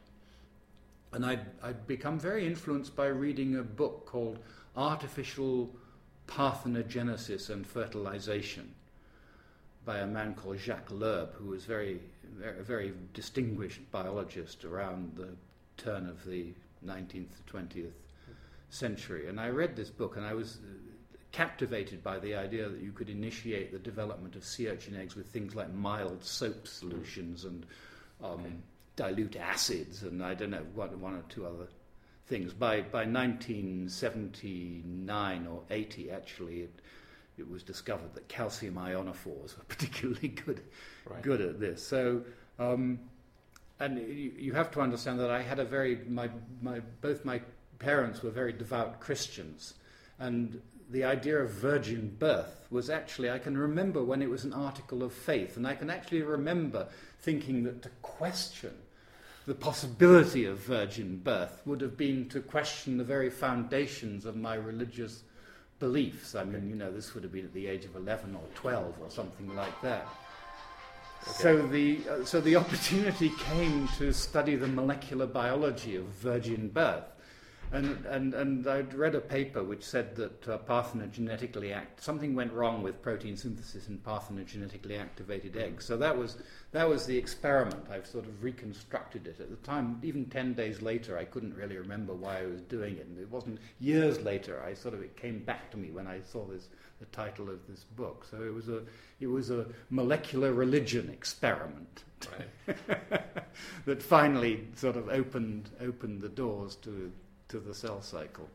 And 1.14 1.26
I'd, 1.26 1.46
I'd 1.64 1.88
become 1.88 2.20
very 2.20 2.46
influenced 2.46 2.96
by 2.96 3.08
reading 3.08 3.58
a 3.58 3.64
book 3.64 4.06
called 4.06 4.40
Artificial 4.76 5.70
Parthenogenesis 6.28 7.50
and 7.50 7.66
Fertilization 7.66 8.74
by 9.86 10.00
a 10.00 10.08
man 10.08 10.34
called 10.34 10.60
Jacques 10.60 10.92
Loeb, 10.92 11.34
who 11.36 11.46
was 11.46 11.64
very, 11.64 12.02
very, 12.36 12.60
a 12.60 12.64
very 12.64 12.94
distinguished 13.14 13.80
biologist 13.92 14.66
around 14.66 15.14
the 15.16 15.30
turn 15.78 16.10
of 16.10 16.26
the 16.26 16.54
19th 16.86 17.30
to 17.46 17.54
20th 17.54 17.92
century. 18.70 19.30
And 19.30 19.40
I 19.40 19.50
read 19.50 19.76
this 19.76 19.90
book 19.90 20.18
and 20.18 20.26
I 20.26 20.34
was 20.34 20.58
captivated 21.38 22.03
by 22.03 22.17
the 22.17 22.34
idea 22.34 22.67
that 22.67 22.82
you 22.82 22.91
could 22.91 23.12
initiate 23.12 23.72
the 23.72 23.77
development 23.77 24.36
of 24.36 24.44
sea 24.44 24.70
urchin 24.70 24.96
eggs 24.96 25.15
with 25.15 25.27
things 25.27 25.53
like 25.53 25.72
mild 25.72 26.24
soap 26.24 26.67
solutions 26.67 27.46
and 27.46 27.63
um, 28.24 28.32
Okay. 28.39 28.50
dilute 28.96 29.36
acids 29.36 30.01
and 30.01 30.24
I 30.24 30.34
don't 30.34 30.50
know, 30.50 30.65
one, 30.74 31.00
one 31.00 31.13
or 31.13 31.22
two 31.29 31.46
other 31.46 31.67
things. 32.25 32.53
By, 32.53 32.82
by 32.82 33.06
1979 33.06 35.48
or 35.48 35.62
80, 35.70 36.10
actually, 36.10 36.62
it, 36.62 36.74
it 37.38 37.48
was 37.48 37.62
discovered 37.62 38.15
that 38.15 38.27
calcium 38.27 38.74
ionophores 38.74 39.56
were 39.58 39.63
particularly 39.67 40.29
good 40.29 40.62
Right. 41.06 41.22
good 41.22 41.41
at 41.41 41.60
this. 41.60 41.86
So, 41.86 42.24
um, 42.58 43.00
and 43.79 44.00
you, 44.00 44.32
you 44.38 44.53
have 44.53 44.72
to 44.72 44.82
understand 44.82 45.20
that 45.20 45.29
I 45.29 45.44
had 45.44 45.60
a 45.60 45.65
very 45.65 45.98
my 46.10 46.32
my 46.63 46.79
both 47.01 47.24
my 47.24 47.41
parents 47.77 48.24
were 48.24 48.32
very 48.32 48.51
devout 48.51 49.00
Christians, 49.00 49.75
and 50.20 50.60
the 50.89 51.03
idea 51.03 51.38
of 51.38 51.50
virgin 51.50 52.15
birth 52.20 52.67
was 52.70 52.89
actually 52.89 53.29
I 53.29 53.39
can 53.39 53.58
remember 53.58 54.03
when 54.03 54.22
it 54.22 54.29
was 54.29 54.44
an 54.44 54.53
article 54.53 55.03
of 55.03 55.13
faith, 55.13 55.58
and 55.58 55.67
I 55.67 55.75
can 55.75 55.89
actually 55.89 56.22
remember 56.22 56.88
thinking 57.20 57.63
that 57.63 57.82
to 57.84 57.89
question 58.01 58.74
the 59.46 59.56
possibility 59.56 60.44
of 60.44 60.60
virgin 60.60 61.17
birth 61.24 61.62
would 61.65 61.79
have 61.79 61.96
been 61.96 62.27
to 62.29 62.41
question 62.41 62.98
the 62.98 63.03
very 63.03 63.29
foundations 63.29 64.25
of 64.25 64.36
my 64.36 64.56
religious 64.56 65.24
beliefs. 65.79 66.36
I 66.36 66.44
mean, 66.44 66.70
you 66.70 66.75
know, 66.75 66.91
this 66.91 67.13
would 67.13 67.24
have 67.24 67.32
been 67.32 67.46
at 67.46 67.53
the 67.53 67.67
age 67.67 67.86
of 67.86 67.96
11 67.96 68.36
or 68.36 68.44
12 68.56 68.96
or 69.01 69.10
something 69.10 69.56
like 69.56 69.82
that. 69.82 70.06
So 71.25 71.65
the 71.67 72.00
uh, 72.10 72.25
so 72.25 72.39
the 72.41 72.56
opportunity 72.56 73.32
came 73.39 73.88
to 73.98 74.13
study 74.13 74.56
the 74.56 74.67
molecular 74.67 75.25
biology 75.25 75.96
of 75.96 76.06
virgin 76.06 76.70
birth, 76.70 77.03
and 77.72 78.06
and 78.06 78.34
and 78.34 78.68
I'd 78.68 78.94
read 78.94 79.16
a 79.16 79.20
paper 79.20 79.64
which 79.64 79.84
said 79.84 80.16
that 80.16 80.48
uh, 80.48 80.58
parthenogenetically 80.60 81.76
act 81.76 82.04
something 82.04 82.36
went 82.36 82.54
wrong 82.54 82.82
with 82.82 83.02
protein 83.02 83.36
synthesis 83.36 83.88
in 83.88 83.98
parthenogenetically 84.00 85.00
activated 85.00 85.58
eggs. 85.58 85.86
So 85.86 85.98
that 85.98 86.18
was 86.18 86.38
that 86.72 86.88
was 86.88 87.06
the 87.06 87.18
experiment. 87.18 87.88
I've 87.92 88.08
sort 88.08 88.26
of 88.26 88.44
reconstructed 88.44 89.28
it 89.28 89.40
at 89.40 89.50
the 89.50 89.58
time. 89.58 90.00
Even 90.04 90.26
ten 90.26 90.54
days 90.54 90.82
later, 90.82 91.18
I 91.18 91.26
couldn't 91.26 91.56
really 91.56 91.78
remember 91.78 92.14
why 92.14 92.40
I 92.40 92.46
was 92.46 92.62
doing 92.62 92.98
it. 92.98 93.06
And 93.06 93.20
it 93.20 93.30
wasn't 93.30 93.60
years 93.80 94.22
later. 94.22 94.64
I 94.66 94.74
sort 94.74 94.94
of 94.94 95.02
it 95.02 95.16
came 95.18 95.40
back 95.40 95.72
to 95.72 95.78
me 95.78 95.92
when 95.92 96.08
I 96.08 96.22
saw 96.22 96.46
this 96.46 96.68
the 97.00 97.06
title 97.08 97.50
of 97.50 97.60
this 97.68 97.84
book. 97.96 98.26
So 98.30 98.42
it 98.44 98.54
was 98.54 98.70
a 98.70 98.82
it 99.20 99.28
was 99.28 99.50
a 99.50 99.66
molecular 99.90 100.54
religion 100.54 101.10
experiment 101.10 102.04
Right. 102.32 102.78
that 103.86 104.02
finally 104.02 104.68
sort 104.76 104.98
of 104.98 105.10
opened 105.10 105.70
opened 105.82 106.22
the 106.22 106.30
doors 106.30 106.76
to 106.78 107.12
to 107.50 107.60
the 107.60 107.74
cell 107.74 108.01
cycle. 108.01 108.48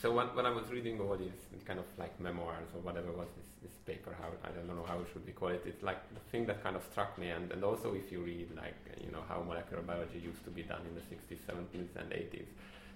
So 0.00 0.10
when, 0.12 0.26
when 0.34 0.46
I 0.46 0.50
was 0.50 0.68
reading 0.70 1.00
all 1.00 1.16
these 1.16 1.62
kind 1.64 1.78
of 1.78 1.84
like 1.96 2.18
memoirs 2.20 2.68
or 2.74 2.80
whatever 2.80 3.12
was 3.12 3.28
this, 3.36 3.70
this 3.70 3.78
paper, 3.86 4.14
how 4.20 4.28
I 4.44 4.50
don't 4.50 4.66
know 4.66 4.84
how 4.86 4.98
should 5.12 5.24
we 5.24 5.32
call 5.32 5.48
it. 5.48 5.62
It's 5.64 5.82
like 5.82 6.00
the 6.12 6.20
thing 6.30 6.46
that 6.46 6.62
kind 6.62 6.74
of 6.74 6.82
struck 6.90 7.16
me, 7.18 7.30
and, 7.30 7.52
and 7.52 7.62
also 7.62 7.94
if 7.94 8.10
you 8.10 8.20
read 8.20 8.48
like 8.56 8.74
you 9.00 9.12
know 9.12 9.22
how 9.28 9.42
molecular 9.42 9.82
biology 9.82 10.18
used 10.18 10.44
to 10.44 10.50
be 10.50 10.62
done 10.62 10.82
in 10.88 10.94
the 10.94 11.04
60s, 11.12 11.38
70s, 11.46 11.94
and 12.00 12.10
80s, 12.10 12.46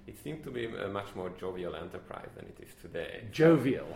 it 0.08 0.16
seemed 0.22 0.42
to 0.44 0.50
be 0.50 0.66
a 0.66 0.88
much 0.88 1.14
more 1.14 1.30
jovial 1.38 1.76
enterprise 1.76 2.30
than 2.34 2.46
it 2.46 2.58
is 2.60 2.74
today. 2.82 3.22
Jovial. 3.30 3.86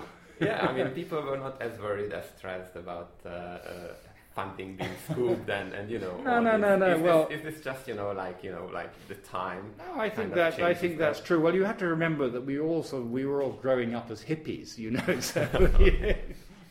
yeah, 0.41 0.67
I 0.69 0.73
mean 0.73 0.89
people 1.01 1.21
were 1.23 1.39
not 1.39 1.61
as 1.61 1.79
worried, 1.81 2.13
as 2.13 2.27
stressed 2.37 2.77
about 2.77 3.15
uh, 3.27 3.29
uh, 3.29 3.95
funding 4.35 4.77
being 4.77 4.91
scooped 5.11 5.49
and, 5.51 5.73
and 5.73 5.91
you 5.91 5.99
know. 5.99 6.17
No, 6.19 6.41
no, 6.41 6.57
no, 6.57 6.77
no, 6.77 6.95
Is 6.95 7.01
well- 7.01 7.29
this, 7.29 7.39
is 7.39 7.55
this 7.55 7.65
just 7.65 7.89
you 7.89 7.95
know 7.95 8.13
like 8.13 8.43
you 8.45 8.53
know 8.53 8.71
like 8.73 8.93
the 9.09 9.17
time? 9.17 9.75
No, 9.79 10.01
I 10.01 10.09
think 10.09 10.35
that 10.35 10.61
I 10.61 10.75
think 10.75 10.99
that. 10.99 11.05
that's 11.15 11.21
true. 11.21 11.41
Well, 11.41 11.55
you 11.55 11.65
have 11.65 11.79
to 11.79 11.89
remember 11.89 12.29
that 12.31 12.45
we 12.45 12.59
also 12.59 13.03
we 13.03 13.27
were 13.27 13.43
all 13.43 13.53
growing 13.53 13.95
up 13.95 14.11
as 14.11 14.23
hippies, 14.23 14.79
you 14.79 14.93
know, 14.93 15.21
so 15.21 15.49
we, 15.79 16.15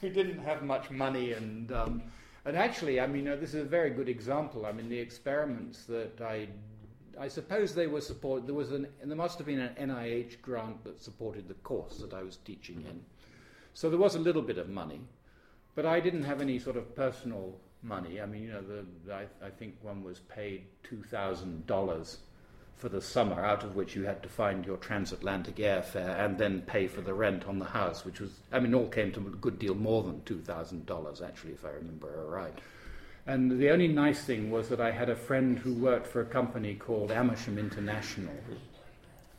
we 0.02 0.10
didn't 0.10 0.40
have 0.40 0.64
much 0.64 0.90
money, 0.90 1.34
and 1.34 1.72
um, 1.72 2.02
and 2.46 2.56
actually, 2.56 3.00
I 3.02 3.08
mean, 3.08 3.28
uh, 3.28 3.36
this 3.36 3.54
is 3.54 3.62
a 3.62 3.70
very 3.70 3.90
good 3.90 4.10
example. 4.10 4.66
I 4.66 4.72
mean, 4.72 4.90
the 4.90 5.00
experiments 5.00 5.84
that 5.86 6.22
I. 6.22 6.48
I 7.20 7.28
suppose 7.28 7.76
they 7.76 7.88
were 7.88 8.00
support. 8.00 8.46
There 8.46 8.56
was 8.56 8.72
an. 8.72 8.88
There 9.04 9.18
must 9.18 9.38
have 9.40 9.48
been 9.48 9.60
an 9.60 9.90
NIH 9.90 10.42
grant 10.42 10.82
that 10.86 11.02
supported 11.02 11.50
the 11.50 11.54
course 11.56 11.98
that 11.98 12.14
I 12.14 12.24
was 12.24 12.38
teaching 12.38 12.86
in, 12.88 13.02
so 13.74 13.90
there 13.90 14.00
was 14.00 14.16
a 14.16 14.20
little 14.20 14.42
bit 14.42 14.58
of 14.58 14.70
money, 14.70 15.02
but 15.76 15.86
I 15.86 16.00
didn't 16.00 16.24
have 16.24 16.42
any 16.42 16.60
sort 16.60 16.78
of 16.78 16.96
personal 16.96 17.56
money. 17.82 18.20
I 18.20 18.26
mean, 18.26 18.44
you 18.44 18.52
know, 18.52 18.62
the, 18.62 19.14
I, 19.14 19.26
I 19.46 19.50
think 19.50 19.76
one 19.82 20.04
was 20.04 20.20
paid 20.20 20.64
two 20.84 21.04
thousand 21.04 21.66
dollars 21.68 22.18
for 22.76 22.90
the 22.90 23.02
summer, 23.02 23.44
out 23.44 23.64
of 23.64 23.76
which 23.76 23.94
you 23.94 24.06
had 24.06 24.24
to 24.24 24.30
find 24.30 24.66
your 24.66 24.78
transatlantic 24.78 25.58
airfare 25.58 26.18
and 26.24 26.38
then 26.38 26.62
pay 26.62 26.88
for 26.88 27.02
the 27.02 27.14
rent 27.14 27.46
on 27.46 27.60
the 27.60 27.66
house, 27.66 28.06
which 28.06 28.22
was, 28.22 28.32
I 28.54 28.60
mean, 28.60 28.74
all 28.74 28.88
came 28.88 29.12
to 29.12 29.20
a 29.20 29.24
good 29.24 29.60
deal 29.60 29.76
more 29.76 30.02
than 30.04 30.24
two 30.24 30.40
thousand 30.40 30.86
dollars, 30.86 31.22
actually, 31.22 31.54
if 31.54 31.66
I 31.66 31.72
remember 31.72 32.26
right. 32.28 32.58
And 33.28 33.60
the 33.60 33.70
only 33.70 33.90
nice 33.90 34.24
thing 34.24 34.50
was 34.50 34.70
that 34.70 34.80
I 34.82 34.92
had 34.92 35.10
a 35.10 35.16
friend 35.16 35.60
who 35.60 35.74
worked 35.74 36.08
for 36.08 36.22
a 36.22 36.26
company 36.26 36.74
called 36.76 37.12
Amersham 37.12 37.58
International, 37.58 38.34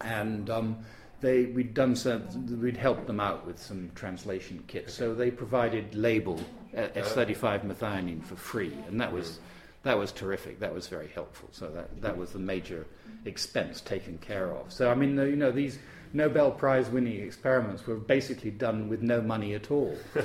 and 0.02 0.48
um, 0.50 0.76
they 1.20 1.46
we'd 1.46 1.74
done 1.74 1.96
some, 1.96 2.60
we'd 2.60 2.76
helped 2.76 3.06
them 3.06 3.20
out 3.20 3.46
with 3.46 3.58
some 3.58 3.90
translation 3.94 4.62
kits. 4.66 4.94
So 4.94 5.14
they 5.14 5.30
provided 5.30 5.94
label 5.94 6.40
uh, 6.76 6.88
S35 6.88 7.64
methionine 7.64 8.24
for 8.24 8.36
free, 8.36 8.72
and 8.88 9.00
that 9.00 9.12
was 9.12 9.40
that 9.82 9.98
was 9.98 10.12
terrific. 10.12 10.60
That 10.60 10.74
was 10.74 10.88
very 10.88 11.08
helpful. 11.08 11.48
So 11.52 11.70
that 11.70 12.00
that 12.00 12.16
was 12.16 12.32
the 12.32 12.38
major 12.38 12.86
expense 13.24 13.80
taken 13.80 14.18
care 14.18 14.54
of. 14.54 14.72
So 14.72 14.90
I 14.90 14.94
mean, 14.94 15.16
you 15.16 15.36
know, 15.36 15.50
these 15.50 15.78
Nobel 16.12 16.50
Prize 16.50 16.90
winning 16.90 17.20
experiments 17.20 17.86
were 17.86 17.94
basically 17.96 18.50
done 18.50 18.88
with 18.88 19.00
no 19.00 19.20
money 19.20 19.54
at 19.54 19.70
all. 19.70 19.96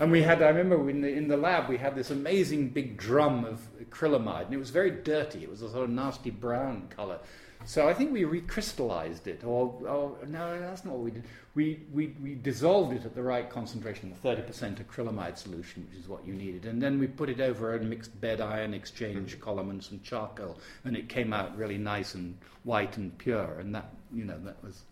And 0.00 0.10
we 0.10 0.22
had, 0.22 0.42
I 0.42 0.48
remember 0.48 0.90
in 0.90 1.00
the, 1.00 1.08
in 1.08 1.28
the 1.28 1.36
lab, 1.36 1.68
we 1.68 1.76
had 1.76 1.94
this 1.94 2.10
amazing 2.10 2.70
big 2.70 2.96
drum 2.96 3.44
of 3.44 3.60
acrylamide, 3.82 4.46
and 4.46 4.54
it 4.54 4.58
was 4.58 4.70
very 4.70 4.90
dirty. 4.90 5.42
It 5.42 5.50
was 5.50 5.62
a 5.62 5.70
sort 5.70 5.84
of 5.84 5.90
nasty 5.90 6.30
brown 6.30 6.88
color. 6.88 7.18
So 7.66 7.88
I 7.88 7.94
think 7.94 8.12
we 8.12 8.22
recrystallized 8.22 9.26
it, 9.26 9.44
or, 9.44 9.74
or 9.86 10.16
no, 10.26 10.58
that's 10.58 10.84
not 10.84 10.94
what 10.94 11.04
we 11.04 11.10
did. 11.10 11.24
We, 11.54 11.80
we, 11.92 12.14
we 12.22 12.34
dissolved 12.34 12.94
it 12.94 13.04
at 13.04 13.14
the 13.14 13.22
right 13.22 13.48
concentration, 13.48 14.14
the 14.22 14.28
30% 14.28 14.82
acrylamide 14.82 15.36
solution, 15.36 15.86
which 15.88 16.00
is 16.00 16.08
what 16.08 16.26
you 16.26 16.32
needed. 16.32 16.64
And 16.64 16.82
then 16.82 16.98
we 16.98 17.06
put 17.06 17.28
it 17.28 17.40
over 17.40 17.74
a 17.74 17.80
mixed 17.80 18.18
bed 18.20 18.40
ion 18.40 18.72
exchange 18.72 19.38
column 19.40 19.70
and 19.70 19.82
some 19.82 20.00
charcoal, 20.02 20.58
and 20.84 20.96
it 20.96 21.08
came 21.08 21.32
out 21.32 21.56
really 21.56 21.78
nice 21.78 22.14
and 22.14 22.36
white 22.64 22.96
and 22.96 23.16
pure. 23.18 23.58
And 23.60 23.74
that, 23.74 23.92
you 24.12 24.24
know, 24.24 24.38
that 24.44 24.62
was, 24.64 24.82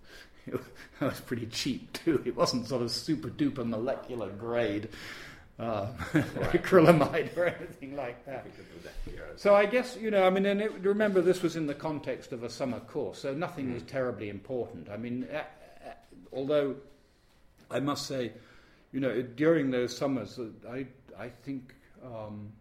that 0.46 0.60
was 1.00 1.20
pretty 1.20 1.46
cheap 1.46 1.92
too. 1.92 2.22
It 2.26 2.36
wasn't 2.36 2.68
sort 2.68 2.82
of 2.82 2.90
super 2.90 3.28
duper 3.28 3.66
molecular 3.66 4.28
grade 4.30 4.88
uh, 5.58 5.86
acrylamide 6.52 7.36
or 7.36 7.46
anything 7.46 7.96
like 7.96 8.24
that. 8.26 8.44
We 8.44 8.50
could 8.52 8.68
do 8.72 8.80
that 8.84 9.10
here. 9.10 9.26
So 9.36 9.54
I 9.54 9.66
guess 9.66 9.96
you 10.00 10.10
know, 10.10 10.24
I 10.24 10.30
mean, 10.30 10.46
and 10.46 10.60
it, 10.60 10.72
remember 10.80 11.20
this 11.20 11.42
was 11.42 11.56
in 11.56 11.66
the 11.66 11.74
context 11.74 12.32
of 12.32 12.44
a 12.44 12.50
summer 12.50 12.80
course, 12.80 13.20
so 13.20 13.34
nothing 13.34 13.72
was 13.72 13.82
terribly 13.82 14.28
important. 14.28 14.88
I 14.88 14.96
mean, 14.96 15.26
uh, 15.32 15.38
uh, 15.38 15.90
although 16.32 16.76
I 17.70 17.80
must 17.80 18.06
say, 18.06 18.32
you 18.92 19.00
know, 19.00 19.20
during 19.22 19.70
those 19.70 19.96
summers, 19.96 20.38
uh, 20.38 20.46
I 20.70 20.86
I 21.18 21.28
think 21.42 21.74
um, 22.04 22.52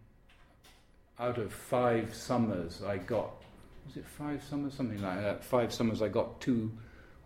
out 1.20 1.38
of 1.38 1.52
five 1.52 2.14
summers, 2.14 2.82
I 2.82 2.98
got 2.98 3.30
was 3.86 3.96
it 3.96 4.06
five 4.06 4.42
summers, 4.42 4.74
something 4.74 5.00
like 5.00 5.20
that. 5.20 5.44
Five 5.44 5.72
summers, 5.72 6.02
I 6.02 6.08
got 6.08 6.40
two 6.40 6.72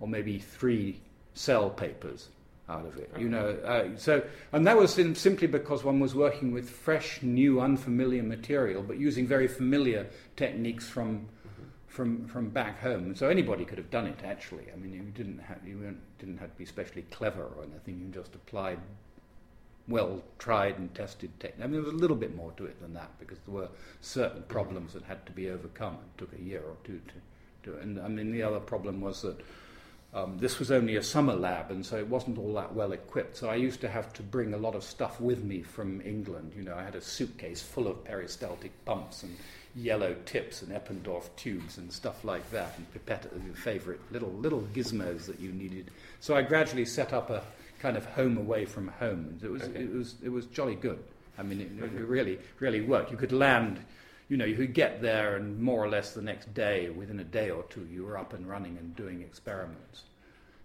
or 0.00 0.09
maybe 0.09 0.38
three 0.38 1.00
cell 1.35 1.71
papers 1.71 2.29
out 2.69 2.87
of 2.87 2.97
it. 2.97 3.11
You 3.19 3.28
know, 3.28 3.50
uh, 3.64 3.88
so 3.97 4.23
and 4.52 4.66
that 4.66 4.76
was 4.76 4.99
in, 4.99 5.14
simply 5.14 5.47
because 5.47 5.85
one 5.85 6.00
was 6.00 6.14
working 6.14 6.52
with 6.52 6.71
fresh, 6.71 7.23
new, 7.23 7.61
unfamiliar 7.61 8.23
material, 8.23 8.83
but 8.83 8.99
using 8.99 9.26
very 9.26 9.49
familiar 9.49 10.09
techniques 10.37 10.88
from 10.88 11.28
from 11.88 12.26
from 12.26 12.49
back 12.49 12.81
home. 12.81 13.14
So 13.14 13.28
anybody 13.28 13.64
could 13.64 13.78
have 13.78 13.90
done 13.90 14.07
it. 14.07 14.21
Actually, 14.25 14.64
I 14.73 14.76
mean, 14.76 14.92
you 14.92 15.02
didn't 15.02 15.38
have 15.40 15.59
you 15.66 15.78
weren't, 15.78 16.00
didn't 16.19 16.38
have 16.38 16.50
to 16.52 16.59
be 16.59 16.64
especially 16.64 17.02
clever 17.02 17.42
or 17.42 17.64
anything. 17.64 18.00
You 18.00 18.07
just 18.12 18.35
applied 18.35 18.78
well 19.88 20.23
tried 20.38 20.78
and 20.78 20.95
tested 20.95 21.31
technique. 21.40 21.64
I 21.64 21.66
mean, 21.66 21.83
there 21.83 21.83
was 21.83 21.92
a 21.92 21.97
little 21.97 22.16
bit 22.16 22.35
more 22.37 22.52
to 22.52 22.64
it 22.66 22.81
than 22.81 22.95
that 22.95 23.11
because 23.19 23.38
there 23.40 23.54
were 23.54 23.69
certain 24.00 24.42
problems 24.45 24.92
that 24.92 25.02
had 25.02 25.26
to 25.26 25.33
be 25.33 25.50
overcome. 25.50 25.95
It 25.95 26.19
took 26.19 26.33
a 26.38 26.42
year 26.42 26.62
or 26.62 26.76
two 26.85 27.00
to 27.09 27.71
do 27.71 27.76
it. 27.76 27.83
And 27.83 28.00
I 28.00 28.09
mean, 28.09 28.33
the 28.33 28.42
other 28.42 28.61
problem 28.61 29.00
was 29.00 29.23
that 29.23 29.40
um, 30.14 30.37
this 30.38 30.59
was 30.59 30.71
only 30.71 30.97
a 30.97 31.02
summer 31.02 31.33
lab, 31.35 31.71
and 31.71 31.85
so 31.85 31.97
it 31.97 32.07
wasn't 32.07 32.37
all 32.38 32.52
that 32.54 32.75
well 32.75 32.92
equipped. 32.92 33.37
So 33.37 33.49
I 33.49 33.54
used 33.54 33.81
to 33.81 33.88
have 33.88 34.12
to 34.14 34.23
bring 34.23 34.52
a 34.52 34.59
lot 34.59 34.75
of 34.75 34.85
stuff 34.85 35.21
with 35.21 35.42
me 35.42 35.62
from 35.62 36.02
England. 36.02 36.52
You 36.57 36.64
know, 36.64 36.75
I 36.76 36.83
had 36.83 36.95
a 36.95 37.00
suitcase 37.00 37.62
full 37.62 37.87
of 37.88 38.04
peristaltic 38.04 38.73
pumps 38.85 39.23
and 39.23 39.35
yellow 39.75 40.14
tips 40.26 40.61
and 40.61 40.71
Eppendorf 40.71 41.31
tubes 41.37 41.78
and 41.78 41.90
stuff 41.90 42.25
like 42.25 42.49
that, 42.50 42.75
and 42.76 42.92
pipette, 42.92 43.26
your 43.47 43.54
favourite 43.54 44.00
little 44.11 44.33
little 44.33 44.61
gizmos 44.75 45.25
that 45.26 45.40
you 45.40 45.50
needed. 45.50 45.90
So 46.21 46.37
I 46.37 46.42
gradually 46.42 46.85
set 46.85 47.14
up 47.14 47.31
a 47.31 47.42
kind 47.81 47.97
of 47.97 48.04
home 48.04 48.37
away 48.37 48.66
from 48.66 48.88
home, 48.88 49.38
it 49.42 49.50
was 49.50 49.62
Okay. 49.62 49.81
it 49.85 49.92
was 49.95 50.14
it 50.23 50.28
was 50.28 50.45
jolly 50.47 50.75
good. 50.75 51.02
I 51.38 51.42
mean, 51.42 51.61
it, 51.62 51.83
it 51.83 52.07
really 52.07 52.38
really 52.61 52.83
worked. 52.83 53.11
You 53.11 53.16
could 53.16 53.33
land. 53.33 53.78
You 54.33 54.39
know, 54.39 54.47
you 54.47 54.57
could 54.57 54.73
get 54.73 55.03
there, 55.03 55.37
and 55.37 55.61
more 55.61 55.85
or 55.85 55.91
less 55.91 56.15
the 56.15 56.23
next 56.23 56.55
day, 56.55 56.89
within 56.89 57.21
a 57.21 57.25
day 57.25 57.51
or 57.51 57.65
two, 57.65 57.87
you 57.93 58.05
were 58.05 58.17
up 58.17 58.33
and 58.33 58.49
running 58.49 58.79
and 58.79 58.97
doing 58.97 59.21
experiments. 59.21 60.05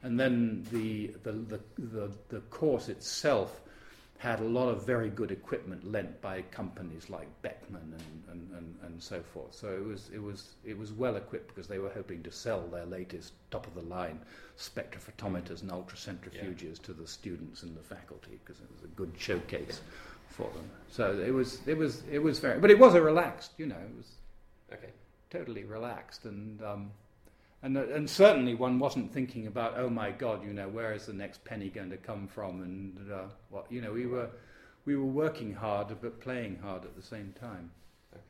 And 0.04 0.18
then 0.18 0.66
the, 0.72 1.08
the, 1.24 1.34
the, 1.34 1.60
the, 1.78 2.12
the 2.30 2.40
course 2.50 2.88
itself 2.88 3.60
had 4.20 4.40
a 4.40 4.46
lot 4.46 4.70
of 4.70 4.86
very 4.86 5.10
good 5.10 5.32
equipment 5.32 5.92
lent 5.92 6.22
by 6.22 6.44
companies 6.44 7.10
like 7.10 7.28
Beckman 7.42 7.94
and, 7.94 8.24
and, 8.32 8.58
and, 8.58 8.76
and 8.84 9.04
so 9.04 9.22
forth. 9.22 9.54
So 9.54 9.68
it 9.68 9.86
was, 9.86 10.10
it, 10.14 10.24
was, 10.24 10.54
it 10.64 10.78
was 10.78 10.94
well 10.94 11.18
equipped 11.18 11.50
because 11.50 11.68
they 11.68 11.80
were 11.80 11.90
hoping 11.90 12.24
to 12.24 12.32
sell 12.32 12.66
their 12.68 12.86
latest 12.86 13.34
top 13.52 13.68
of 13.68 13.76
the 13.76 13.82
line 13.82 14.20
spectrophotometers 14.58 15.62
and 15.62 15.72
ultracentrifuges 15.72 16.82
to 16.84 16.94
the 16.94 17.06
students 17.06 17.64
and 17.64 17.76
the 17.76 17.84
faculty 17.84 18.40
because 18.46 18.62
it 18.62 18.70
was 18.74 18.86
a 18.86 18.96
good 18.96 19.12
showcase 19.18 19.82
for 20.38 20.50
them. 20.56 20.70
So 20.90 21.20
it 21.20 21.34
was, 21.34 21.60
it 21.68 21.78
was, 21.78 22.04
it 22.12 22.20
was 22.20 22.40
very, 22.40 22.60
but 22.60 22.72
it 22.72 22.80
was 22.80 22.96
a 22.96 23.02
relaxed, 23.02 23.52
you 23.58 23.66
know, 23.68 23.76
it 23.76 23.96
was 23.98 24.08
Okay. 24.74 24.92
totally 25.30 25.64
relaxed 25.64 26.26
and 26.26 26.62
um, 26.64 26.92
and 27.64 27.78
uh, 27.78 27.88
and 27.94 28.10
certainly 28.10 28.56
one 28.56 28.80
wasn't 28.80 29.14
thinking 29.14 29.48
about 29.48 29.74
oh 29.78 29.90
my 29.90 30.12
god 30.12 30.44
you 30.44 30.54
know 30.54 30.68
where 30.68 30.94
is 30.94 31.06
the 31.06 31.14
next 31.14 31.44
penny 31.46 31.70
going 31.70 31.90
to 31.90 31.98
come 31.98 32.28
from 32.28 32.62
and 32.62 33.12
uh, 33.12 33.24
what 33.50 33.66
you 33.72 33.82
know 33.82 33.92
we 33.94 34.06
were 34.06 34.30
we 34.86 34.96
were 34.96 35.06
working 35.06 35.54
hard 35.54 35.88
but 36.02 36.20
playing 36.22 36.58
hard 36.62 36.84
at 36.86 36.96
the 36.96 37.02
same 37.02 37.34
time 37.40 37.72
Okay. 38.14 38.22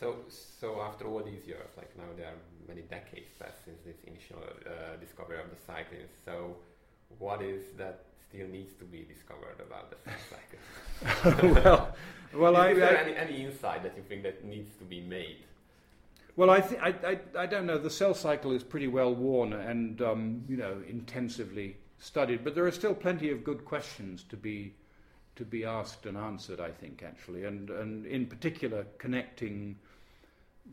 So, 0.00 0.16
so 0.60 0.80
after 0.82 1.06
all 1.06 1.22
these 1.22 1.46
years, 1.46 1.70
like 1.76 1.96
now 1.96 2.10
there 2.16 2.26
are 2.28 2.40
many 2.68 2.82
decades 2.82 3.28
passed 3.38 3.64
since 3.64 3.78
this 3.84 3.96
initial 4.06 4.38
uh, 4.66 4.96
discovery 5.00 5.38
of 5.40 5.46
the 5.50 5.72
cyclins. 5.72 6.14
So, 6.24 6.56
what 7.18 7.42
is 7.42 7.62
that 7.78 8.04
still 8.34 8.48
needs 8.48 8.72
to 8.74 8.84
be 8.84 9.04
discovered 9.04 9.60
about 9.60 9.90
the 9.90 10.10
cell 10.10 11.32
cycle? 11.32 11.54
well, 11.62 11.96
well, 12.34 12.52
is, 12.52 12.58
I, 12.58 12.70
is 12.70 12.78
there 12.78 12.98
I, 12.98 13.02
any, 13.02 13.16
any 13.16 13.44
insight 13.44 13.82
that 13.82 13.94
you 13.96 14.02
think 14.02 14.22
that 14.24 14.44
needs 14.44 14.74
to 14.76 14.84
be 14.84 15.00
made? 15.00 15.38
Well, 16.36 16.50
I, 16.50 16.60
th- 16.60 16.80
I, 16.80 16.88
I, 17.06 17.18
I 17.42 17.46
don't 17.46 17.66
know. 17.66 17.78
The 17.78 17.90
cell 17.90 18.14
cycle 18.14 18.50
is 18.50 18.64
pretty 18.64 18.88
well 18.88 19.14
worn 19.14 19.52
and 19.52 20.02
um, 20.02 20.44
you 20.48 20.56
know 20.56 20.82
intensively 20.88 21.76
studied, 21.98 22.42
but 22.42 22.54
there 22.54 22.66
are 22.66 22.72
still 22.72 22.94
plenty 22.94 23.30
of 23.30 23.44
good 23.44 23.64
questions 23.64 24.24
to 24.30 24.36
be 24.36 24.74
to 25.36 25.44
be 25.44 25.64
asked 25.64 26.06
and 26.06 26.16
answered. 26.16 26.60
I 26.60 26.70
think 26.70 27.04
actually, 27.06 27.44
and 27.44 27.70
and 27.70 28.04
in 28.04 28.26
particular, 28.26 28.84
connecting 28.98 29.76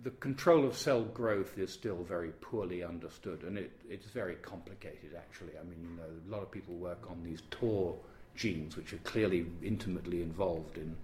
the 0.04 0.12
control 0.12 0.66
of 0.66 0.76
cell 0.76 1.04
growth 1.04 1.58
is 1.58 1.72
still 1.72 2.04
very 2.04 2.32
poorly 2.42 2.84
understood, 2.84 3.44
and 3.44 3.58
it, 3.58 3.72
it's 3.90 4.08
very 4.08 4.36
complicated. 4.36 5.12
Actually, 5.18 5.54
I 5.60 5.64
mean, 5.64 5.80
you 5.82 5.98
know, 5.98 6.04
a 6.04 6.32
lot 6.32 6.42
of 6.42 6.52
people 6.52 6.76
work 6.76 7.04
on 7.10 7.24
these 7.24 7.42
TOR 7.52 7.96
genes, 8.36 8.78
which 8.78 8.94
are 8.94 8.98
clearly 9.00 9.46
intimately 9.62 10.22
involved 10.22 10.78
in. 10.78 10.96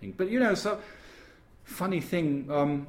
in 0.00 0.12
but 0.12 0.30
you 0.30 0.40
know, 0.40 0.54
so 0.54 0.80
funny 1.64 2.00
thing. 2.00 2.50
Um, 2.50 2.86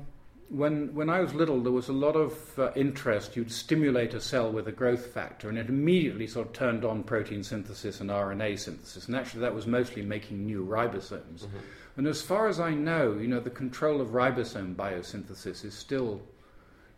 when, 0.49 0.93
when 0.93 1.09
I 1.09 1.19
was 1.19 1.33
little, 1.33 1.61
there 1.61 1.71
was 1.71 1.89
a 1.89 1.93
lot 1.93 2.15
of 2.15 2.59
uh, 2.59 2.71
interest. 2.75 3.35
You'd 3.35 3.51
stimulate 3.51 4.13
a 4.13 4.21
cell 4.21 4.51
with 4.51 4.67
a 4.67 4.71
growth 4.71 5.07
factor, 5.07 5.49
and 5.49 5.57
it 5.57 5.67
immediately 5.67 6.27
sort 6.27 6.47
of 6.47 6.53
turned 6.53 6.85
on 6.85 7.03
protein 7.03 7.43
synthesis 7.43 8.01
and 8.01 8.09
RNA 8.09 8.59
synthesis. 8.59 9.07
And 9.07 9.15
actually, 9.15 9.41
that 9.41 9.55
was 9.55 9.65
mostly 9.65 10.03
making 10.03 10.45
new 10.45 10.65
ribosomes. 10.65 11.45
Mm-hmm. 11.45 11.57
And 11.95 12.07
as 12.07 12.21
far 12.21 12.47
as 12.47 12.59
I 12.59 12.73
know, 12.73 13.13
you 13.13 13.27
know, 13.27 13.39
the 13.39 13.49
control 13.49 14.01
of 14.01 14.09
ribosome 14.09 14.75
biosynthesis 14.75 15.63
is 15.63 15.73
still 15.73 16.21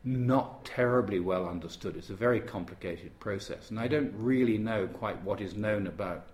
not 0.05 0.63
terribly 0.63 1.19
well 1.19 1.47
understood. 1.47 1.97
It's 1.97 2.11
a 2.11 2.15
very 2.15 2.39
complicated 2.39 3.19
process, 3.19 3.71
and 3.71 3.79
I 3.79 3.87
don't 3.87 4.13
really 4.15 4.57
know 4.57 4.87
quite 4.87 5.21
what 5.23 5.41
is 5.41 5.55
known 5.55 5.87
about 5.87 6.27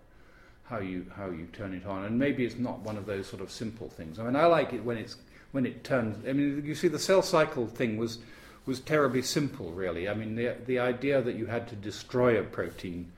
how 0.65 0.79
you 0.79 1.05
how 1.15 1.29
you 1.29 1.47
turn 1.53 1.73
it 1.73 1.85
on. 1.85 2.03
And 2.03 2.19
maybe 2.19 2.45
it's 2.45 2.57
not 2.57 2.79
one 2.79 2.97
of 2.97 3.05
those 3.05 3.27
sort 3.27 3.41
of 3.41 3.49
simple 3.49 3.89
things. 3.89 4.19
I 4.19 4.23
mean, 4.23 4.35
I 4.35 4.45
like 4.45 4.73
it 4.73 4.83
when 4.83 4.97
it's 4.97 5.15
when 5.53 5.65
it 5.65 5.83
turns. 5.83 6.17
I 6.27 6.33
mean, 6.33 6.63
you 6.65 6.75
see, 6.75 6.87
the 6.89 6.99
cell 6.99 7.21
cycle 7.21 7.65
thing 7.65 7.97
was 7.97 8.19
was 8.65 8.79
terribly 8.79 9.21
simple, 9.21 9.71
really. 9.71 10.07
I 10.07 10.13
mean, 10.13 10.35
the 10.35 10.55
the 10.65 10.79
idea 10.79 11.21
that 11.21 11.35
you 11.35 11.45
had 11.45 11.67
to 11.69 11.75
destroy 11.75 12.39
a 12.39 12.43
protein 12.43 13.11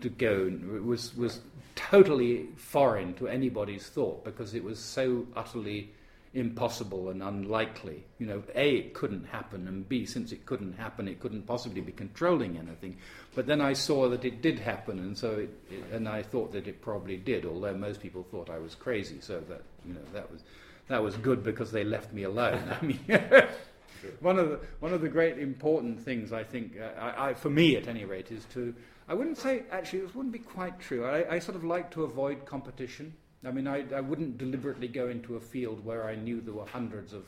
to 0.00 0.08
go 0.08 0.50
was 0.84 1.14
was 1.16 1.40
totally 1.78 2.48
foreign 2.56 3.14
to 3.14 3.28
anybody's 3.28 3.86
thought 3.86 4.24
because 4.24 4.52
it 4.52 4.64
was 4.64 4.80
so 4.80 5.24
utterly 5.36 5.92
impossible 6.34 7.08
and 7.08 7.22
unlikely. 7.22 8.02
You 8.18 8.26
know, 8.26 8.42
A, 8.56 8.76
it 8.76 8.94
couldn't 8.94 9.24
happen, 9.26 9.68
and 9.68 9.88
B, 9.88 10.04
since 10.04 10.32
it 10.32 10.44
couldn't 10.44 10.72
happen, 10.72 11.06
it 11.06 11.20
couldn't 11.20 11.46
possibly 11.46 11.80
be 11.80 11.92
controlling 11.92 12.58
anything. 12.58 12.96
But 13.34 13.46
then 13.46 13.60
I 13.60 13.74
saw 13.74 14.08
that 14.08 14.24
it 14.24 14.42
did 14.42 14.58
happen, 14.58 14.98
and 14.98 15.16
so 15.16 15.30
it, 15.30 15.50
it, 15.70 15.84
and 15.92 16.08
I 16.08 16.22
thought 16.22 16.52
that 16.52 16.66
it 16.66 16.82
probably 16.82 17.16
did, 17.16 17.46
although 17.46 17.74
most 17.74 18.00
people 18.00 18.26
thought 18.30 18.50
I 18.50 18.58
was 18.58 18.74
crazy. 18.74 19.18
So 19.20 19.40
that 19.48 19.62
you 19.86 19.94
know 19.94 20.00
that 20.12 20.30
was 20.32 20.42
that 20.88 21.02
was 21.02 21.16
good 21.16 21.44
because 21.44 21.70
they 21.70 21.84
left 21.84 22.12
me 22.12 22.24
alone. 22.24 22.62
I 22.82 22.84
mean, 22.84 23.00
one 24.20 24.38
of 24.38 24.50
the 24.50 24.60
one 24.80 24.92
of 24.92 25.00
the 25.00 25.08
great 25.08 25.38
important 25.38 26.00
things 26.00 26.32
I 26.32 26.42
think, 26.42 26.76
uh, 26.76 27.00
I, 27.00 27.28
I, 27.30 27.34
for 27.34 27.50
me 27.50 27.76
at 27.76 27.86
any 27.86 28.04
rate, 28.04 28.32
is 28.32 28.44
to. 28.54 28.74
I 29.08 29.14
wouldn't 29.14 29.38
say 29.38 29.62
actually 29.70 30.00
this 30.00 30.14
wouldn't 30.14 30.32
be 30.32 30.38
quite 30.38 30.78
true. 30.78 31.06
I, 31.06 31.36
I 31.36 31.38
sort 31.38 31.56
of 31.56 31.64
like 31.64 31.90
to 31.92 32.04
avoid 32.04 32.44
competition. 32.44 33.14
I 33.44 33.50
mean, 33.50 33.66
I, 33.66 33.84
I 33.94 34.00
wouldn't 34.00 34.36
deliberately 34.36 34.88
go 34.88 35.08
into 35.08 35.36
a 35.36 35.40
field 35.40 35.84
where 35.84 36.04
I 36.06 36.14
knew 36.14 36.40
there 36.40 36.54
were 36.54 36.66
hundreds 36.66 37.12
of 37.12 37.24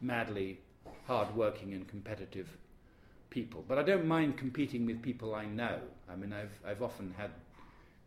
madly 0.00 0.58
hard-working 1.06 1.72
and 1.72 1.88
competitive 1.88 2.48
people. 3.30 3.64
But 3.66 3.78
I 3.78 3.82
don't 3.82 4.06
mind 4.06 4.36
competing 4.36 4.84
with 4.84 5.00
people 5.00 5.34
I 5.34 5.46
know. 5.46 5.78
I 6.10 6.16
mean, 6.16 6.32
I've 6.32 6.58
I've 6.66 6.82
often 6.82 7.14
had 7.16 7.30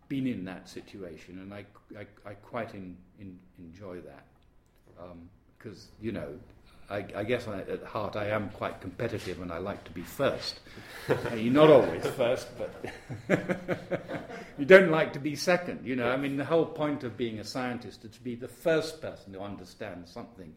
been 0.07 0.27
in 0.27 0.45
that 0.45 0.69
situation, 0.69 1.39
and 1.39 1.53
I 1.53 1.65
I, 1.97 2.29
I 2.29 2.33
quite 2.35 2.73
in, 2.75 2.95
in, 3.19 3.39
enjoy 3.57 4.01
that 4.01 4.25
because 5.57 5.85
um, 5.85 5.91
you 6.01 6.11
know 6.11 6.29
I, 6.89 7.05
I 7.15 7.23
guess 7.23 7.47
I, 7.47 7.59
at 7.61 7.83
heart 7.83 8.15
I 8.15 8.27
am 8.27 8.49
quite 8.49 8.81
competitive 8.81 9.41
and 9.41 9.51
I 9.51 9.57
like 9.57 9.83
to 9.85 9.91
be 9.91 10.01
first. 10.01 10.59
You're 11.35 11.53
not 11.53 11.69
always 11.69 12.05
first, 12.17 12.47
but 12.57 12.73
you 14.57 14.65
don't 14.65 14.91
like 14.91 15.13
to 15.13 15.19
be 15.19 15.35
second. 15.35 15.85
You 15.85 15.95
know, 15.95 16.09
I 16.09 16.17
mean, 16.17 16.37
the 16.37 16.45
whole 16.45 16.65
point 16.65 17.03
of 17.03 17.17
being 17.17 17.39
a 17.39 17.43
scientist 17.43 18.05
is 18.05 18.11
to 18.11 18.21
be 18.21 18.35
the 18.35 18.47
first 18.47 19.01
person 19.01 19.33
to 19.33 19.41
understand 19.41 20.07
something 20.07 20.53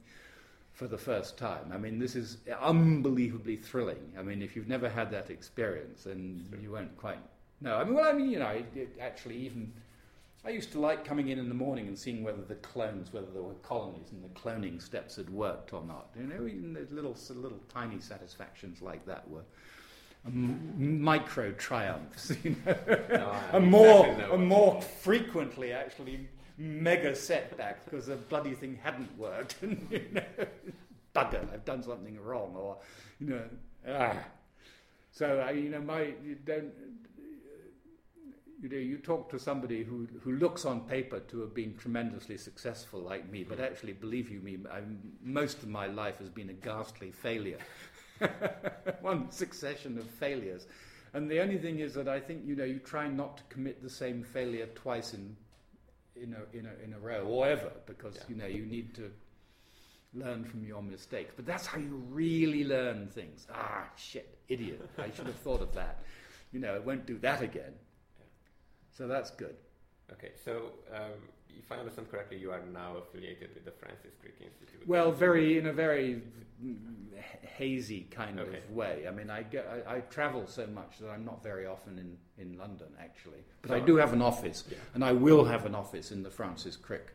for 0.73 0.87
the 0.87 0.99
first 0.99 1.37
time. 1.37 1.73
I 1.73 1.79
mean, 1.79 1.99
this 1.99 2.15
is 2.15 2.37
unbelievably 2.61 3.57
thrilling. 3.57 4.13
I 4.19 4.23
mean, 4.23 4.43
if 4.43 4.55
you've 4.55 4.69
never 4.69 4.89
had 4.89 5.11
that 5.11 5.31
experience, 5.31 6.05
then 6.05 6.47
you 6.63 6.71
won't 6.71 6.97
quite 6.99 7.19
know. 7.61 7.77
I 7.77 7.85
mean, 7.85 7.95
well, 7.95 8.09
I 8.09 8.13
mean, 8.13 8.31
you 8.31 8.39
know, 8.39 8.51
it, 8.51 8.67
it 8.77 8.97
actually 9.01 9.39
even 9.39 9.73
I 10.45 10.51
used 10.51 10.73
to 10.73 10.81
like 10.81 11.05
coming 11.05 11.29
in 11.29 11.39
in 11.39 11.49
the 11.49 11.55
morning 11.55 11.89
and 11.89 11.99
seeing 11.99 12.23
whether 12.23 12.43
the 12.43 12.55
clones, 12.57 13.13
whether 13.13 13.27
there 13.33 13.43
were 13.43 13.55
colonies 13.55 14.13
and 14.13 14.23
the 14.23 14.29
cloning 14.29 14.81
steps 14.81 15.17
had 15.17 15.29
worked 15.31 15.73
or 15.73 15.83
not. 15.85 16.11
You 16.19 16.27
know, 16.27 16.47
even 16.47 16.73
the 16.75 16.87
little, 16.95 17.17
little 17.35 17.61
tiny 17.69 18.01
satisfactions 18.01 18.81
like 18.81 19.05
that 19.07 19.29
were 19.29 19.43
micro 20.25 21.53
triumphs. 21.53 22.33
You 22.45 22.57
know, 22.65 22.77
no, 23.11 23.41
and 23.53 23.67
more, 23.67 24.07
and 24.07 24.47
more 24.47 24.81
frequently 24.81 25.73
actually 25.73 26.29
mega 26.57 27.15
setbacks 27.15 27.85
because 27.85 28.07
the 28.07 28.17
bloody 28.17 28.55
thing 28.55 28.79
hadn't 28.83 29.17
worked. 29.19 29.57
and, 29.63 29.87
you 29.91 30.07
know, 30.13 30.47
bugger, 31.15 31.53
I've 31.53 31.65
done 31.65 31.83
something 31.83 32.19
wrong, 32.23 32.55
or 32.57 32.79
you 33.21 33.27
know, 33.29 33.43
ah. 33.89 34.17
So 35.11 35.45
uh, 35.47 35.51
you 35.51 35.71
know, 35.71 35.81
my 35.81 36.13
you 36.25 36.37
don't 36.45 36.73
you 38.61 38.69
know, 38.69 38.77
you 38.77 38.99
talk 38.99 39.31
to 39.31 39.39
somebody 39.39 39.85
who, 39.85 40.09
who 40.23 40.33
looks 40.33 40.65
on 40.65 40.81
paper 40.81 41.21
to 41.21 41.41
have 41.41 41.55
been 41.55 41.77
tremendously 41.77 42.37
successful 42.37 43.01
like 43.01 43.31
me, 43.31 43.45
but 43.45 43.61
actually, 43.61 43.93
believe 43.93 44.31
you 44.31 44.41
me, 44.41 44.59
I'm, 44.73 44.99
most 45.23 45.63
of 45.63 45.69
my 45.69 45.87
life 45.87 46.19
has 46.19 46.29
been 46.29 46.51
a 46.51 46.55
ghastly 46.55 47.13
failure. 47.13 47.59
One 49.01 49.31
succession 49.31 49.97
of 49.97 50.11
failures. 50.11 50.67
And 51.15 51.31
the 51.31 51.41
only 51.41 51.59
thing 51.59 51.79
is 51.79 51.95
that 51.95 52.09
I 52.09 52.19
think, 52.19 52.43
you 52.45 52.57
know, 52.57 52.65
you 52.65 52.81
try 52.81 53.07
not 53.07 53.39
to 53.39 53.43
commit 53.45 53.83
the 53.83 53.91
same 53.91 54.25
failure 54.25 54.67
twice 54.75 55.15
in, 55.15 55.37
in, 56.17 56.35
a, 56.35 56.57
in, 56.57 56.67
a, 56.67 56.85
in 56.85 56.93
a 56.95 56.99
row 56.99 57.25
or 57.27 57.47
ever, 57.47 57.71
because, 57.87 58.17
yeah. 58.17 58.23
you 58.29 58.35
know, 58.35 58.47
you 58.47 58.67
need 58.67 58.93
to 58.97 59.11
learn 60.15 60.45
from 60.45 60.65
your 60.65 60.83
mistakes. 60.83 61.33
But 61.37 61.47
that's 61.47 61.65
how 61.65 61.79
you 61.79 62.03
really 62.11 62.65
learn 62.65 63.07
things. 63.07 63.47
Ah, 63.55 63.85
shit, 63.97 64.37
idiot. 64.49 64.89
I 64.99 65.11
should 65.15 65.27
have 65.27 65.37
thought 65.37 65.63
of 65.63 65.73
that. 65.75 66.01
You 66.51 66.59
know, 66.59 66.75
I 66.75 66.81
won't 66.81 67.07
do 67.07 67.19
that 67.19 67.41
again. 67.41 67.75
So 68.99 69.07
that's 69.07 69.31
good. 69.31 69.55
Okay, 70.13 70.33
so 70.45 70.73
um, 70.93 71.13
if 71.57 71.71
I 71.71 71.77
understand 71.77 72.11
correctly, 72.11 72.37
you 72.37 72.51
are 72.51 72.61
now 72.73 72.97
affiliated 72.97 73.51
with 73.55 73.65
the 73.65 73.71
Francis 73.71 74.11
Crick 74.21 74.35
Institute. 74.41 74.89
Well, 74.89 75.13
very 75.13 75.57
in 75.57 75.67
a 75.67 75.73
very 75.73 76.23
hazy 77.43 78.09
kind 78.11 78.41
okay. 78.41 78.59
of 78.59 78.71
way. 78.73 79.07
I 79.07 79.13
mean, 79.13 79.31
I, 79.31 79.45
I, 79.87 79.97
I, 79.97 80.01
travel 80.01 80.49
so 80.49 80.67
much 80.67 80.99
that 80.99 81.11
I'm 81.11 81.25
not 81.25 81.45
very 81.45 81.67
often 81.67 81.99
in, 81.99 82.17
in 82.43 82.59
London, 82.59 82.89
actually. 83.01 83.45
But 83.63 83.69
so, 83.69 83.77
I 83.77 83.81
do 83.81 83.95
have 83.97 84.13
an 84.13 84.23
office, 84.23 84.65
yeah. 84.69 84.79
and 84.95 85.05
I 85.05 85.13
will 85.13 85.45
have 85.45 85.65
an 85.65 85.77
office 85.77 86.11
in 86.11 86.25
the 86.25 86.31
Francis 86.31 86.77
Crick 86.77 87.15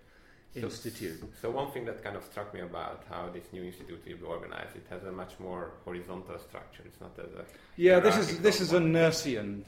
so, 0.54 0.62
Institute. 0.62 1.22
So 1.41 1.52
one 1.52 1.72
thing 1.72 1.84
that 1.86 2.02
kind 2.02 2.15
of 2.15 2.24
struck 2.24 2.54
me 2.54 2.62
about 2.62 3.04
how 3.10 3.28
this 3.34 3.43
new 3.52 3.63
institute 3.63 4.02
will 4.06 4.17
be 4.17 4.24
organized, 4.24 4.78
it 4.78 4.86
has 4.89 5.04
a 5.04 5.12
much 5.12 5.38
more 5.38 5.74
horizontal 5.84 6.39
structure. 6.39 6.84
It's 6.86 7.02
not 7.02 7.12
as 7.19 7.34
a 7.34 7.43
yeah. 7.76 8.00
This 8.00 8.17
is 8.17 8.39
this 8.39 8.62
is 8.62 8.72
a 8.72 8.80
Nursian 8.80 9.65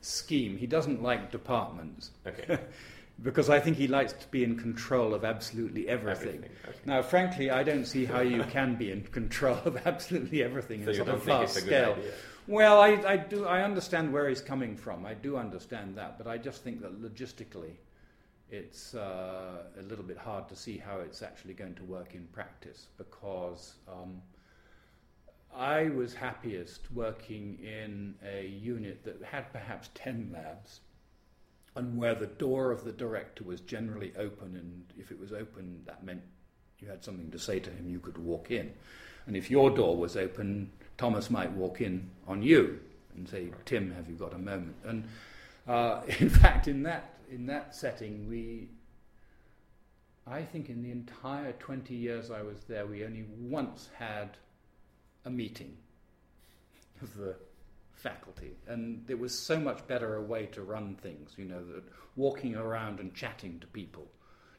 scheme. 0.00 0.56
He 0.56 0.66
doesn't 0.66 1.02
like 1.02 1.30
departments. 1.30 2.10
Okay. 2.26 2.58
because 3.22 3.50
I 3.50 3.60
think 3.60 3.76
he 3.76 3.86
likes 3.86 4.12
to 4.14 4.28
be 4.28 4.44
in 4.44 4.56
control 4.56 5.14
of 5.14 5.24
absolutely 5.24 5.88
everything. 5.88 6.36
everything. 6.36 6.50
Okay. 6.66 6.78
Now, 6.86 7.02
frankly, 7.02 7.50
I 7.50 7.62
don't 7.62 7.84
see 7.84 8.04
how 8.04 8.20
you 8.20 8.42
can 8.50 8.76
be 8.76 8.90
in 8.90 9.02
control 9.02 9.58
of 9.64 9.76
absolutely 9.86 10.42
everything 10.42 10.84
so 10.84 10.90
in 10.90 11.08
a 11.08 11.16
vast 11.16 11.54
scale. 11.54 11.92
Idea. 11.92 12.12
Well, 12.46 12.80
I, 12.80 12.88
I, 13.06 13.16
do. 13.16 13.46
I 13.46 13.62
understand 13.62 14.12
where 14.12 14.28
he's 14.28 14.40
coming 14.40 14.76
from. 14.76 15.04
I 15.06 15.14
do 15.14 15.36
understand 15.36 15.96
that, 15.96 16.18
but 16.18 16.26
I 16.26 16.38
just 16.38 16.64
think 16.64 16.80
that 16.80 17.00
logistically, 17.00 17.74
it's 18.50 18.94
uh, 18.94 19.64
a 19.78 19.82
little 19.82 20.04
bit 20.04 20.18
hard 20.18 20.48
to 20.48 20.56
see 20.56 20.78
how 20.78 20.98
it's 20.98 21.22
actually 21.22 21.54
going 21.54 21.74
to 21.74 21.84
work 21.84 22.14
in 22.14 22.26
practice 22.32 22.88
because. 22.96 23.74
Um, 23.88 24.22
I 25.54 25.88
was 25.88 26.14
happiest 26.14 26.90
working 26.92 27.58
in 27.62 28.14
a 28.26 28.46
unit 28.46 29.04
that 29.04 29.22
had 29.22 29.52
perhaps 29.52 29.90
10 29.94 30.30
labs 30.32 30.80
and 31.76 31.96
where 31.96 32.14
the 32.14 32.26
door 32.26 32.70
of 32.70 32.84
the 32.84 32.92
director 32.92 33.44
was 33.44 33.60
generally 33.60 34.12
open, 34.18 34.56
and 34.56 34.84
if 34.98 35.10
it 35.10 35.18
was 35.18 35.32
open, 35.32 35.82
that 35.86 36.04
meant 36.04 36.22
you 36.78 36.88
had 36.88 37.04
something 37.04 37.30
to 37.30 37.38
say 37.38 37.60
to 37.60 37.70
him, 37.70 37.88
you 37.88 38.00
could 38.00 38.18
walk 38.18 38.50
in. 38.50 38.72
And 39.26 39.36
if 39.36 39.50
your 39.50 39.70
door 39.70 39.96
was 39.96 40.16
open, 40.16 40.70
Thomas 40.98 41.30
might 41.30 41.52
walk 41.52 41.80
in 41.80 42.10
on 42.26 42.42
you 42.42 42.80
and 43.14 43.28
say, 43.28 43.50
Tim, 43.64 43.92
have 43.92 44.08
you 44.08 44.16
got 44.16 44.34
a 44.34 44.38
moment? 44.38 44.76
And 44.84 45.04
uh, 45.68 46.02
in 46.18 46.28
fact, 46.28 46.68
in 46.68 46.82
that, 46.84 47.14
in 47.30 47.46
that 47.46 47.74
setting, 47.74 48.28
we, 48.28 48.68
I 50.26 50.42
think 50.42 50.68
in 50.68 50.82
the 50.82 50.90
entire 50.90 51.52
20 51.52 51.94
years 51.94 52.30
I 52.30 52.42
was 52.42 52.64
there, 52.68 52.86
we 52.86 53.04
only 53.04 53.24
once 53.38 53.88
had 53.96 54.36
a 55.24 55.30
meeting 55.30 55.76
of 57.02 57.16
the 57.16 57.36
faculty, 57.94 58.56
and 58.66 59.04
it 59.08 59.18
was 59.18 59.38
so 59.38 59.58
much 59.58 59.86
better 59.86 60.16
a 60.16 60.22
way 60.22 60.46
to 60.46 60.62
run 60.62 60.96
things. 60.96 61.34
You 61.36 61.44
know, 61.46 61.64
that 61.64 61.84
walking 62.16 62.56
around 62.56 63.00
and 63.00 63.14
chatting 63.14 63.58
to 63.60 63.66
people 63.66 64.06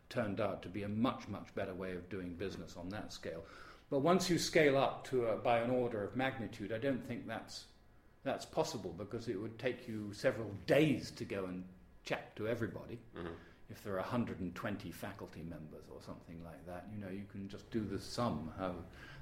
turned 0.09 0.41
out 0.41 0.61
to 0.61 0.69
be 0.69 0.83
a 0.83 0.89
much, 0.89 1.27
much 1.27 1.53
better 1.55 1.73
way 1.73 1.95
of 1.95 2.09
doing 2.09 2.35
business 2.35 2.75
on 2.77 2.89
that 2.89 3.13
scale. 3.13 3.43
But 3.89 3.99
once 3.99 4.29
you 4.29 4.37
scale 4.37 4.77
up 4.77 5.07
to 5.09 5.27
a, 5.27 5.37
by 5.37 5.59
an 5.59 5.69
order 5.69 6.03
of 6.03 6.15
magnitude, 6.15 6.71
I 6.71 6.77
don't 6.77 7.05
think 7.05 7.27
that's 7.27 7.65
that's 8.23 8.45
possible 8.45 8.93
because 8.97 9.27
it 9.27 9.41
would 9.41 9.57
take 9.57 9.87
you 9.87 10.13
several 10.13 10.51
days 10.67 11.11
to 11.11 11.25
go 11.25 11.45
and 11.45 11.63
chat 12.05 12.35
to 12.35 12.47
everybody. 12.47 12.99
Mm-hmm. 13.17 13.27
If 13.71 13.83
there 13.83 13.93
are 13.93 14.01
120 14.01 14.91
faculty 14.91 15.41
members 15.49 15.85
or 15.89 16.01
something 16.05 16.43
like 16.43 16.65
that, 16.67 16.87
you 16.93 17.03
know, 17.03 17.11
you 17.11 17.23
can 17.31 17.47
just 17.47 17.69
do 17.71 17.79
the 17.79 17.99
sum 17.99 18.51
how 18.57 18.73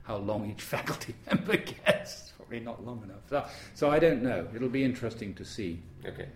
how 0.04 0.18
long 0.18 0.50
each 0.50 0.62
faculty 0.76 1.14
member 1.28 1.58
gets. 1.58 2.32
Probably 2.38 2.60
not 2.60 2.84
long 2.84 3.04
enough. 3.04 3.22
So, 3.30 3.46
so 3.76 3.92
I 3.92 4.00
don't 4.00 4.24
know. 4.24 4.48
It'll 4.56 4.70
be 4.70 4.84
interesting 4.84 5.36
to 5.36 5.46
see. 5.46 5.82
Okay. 6.06 6.28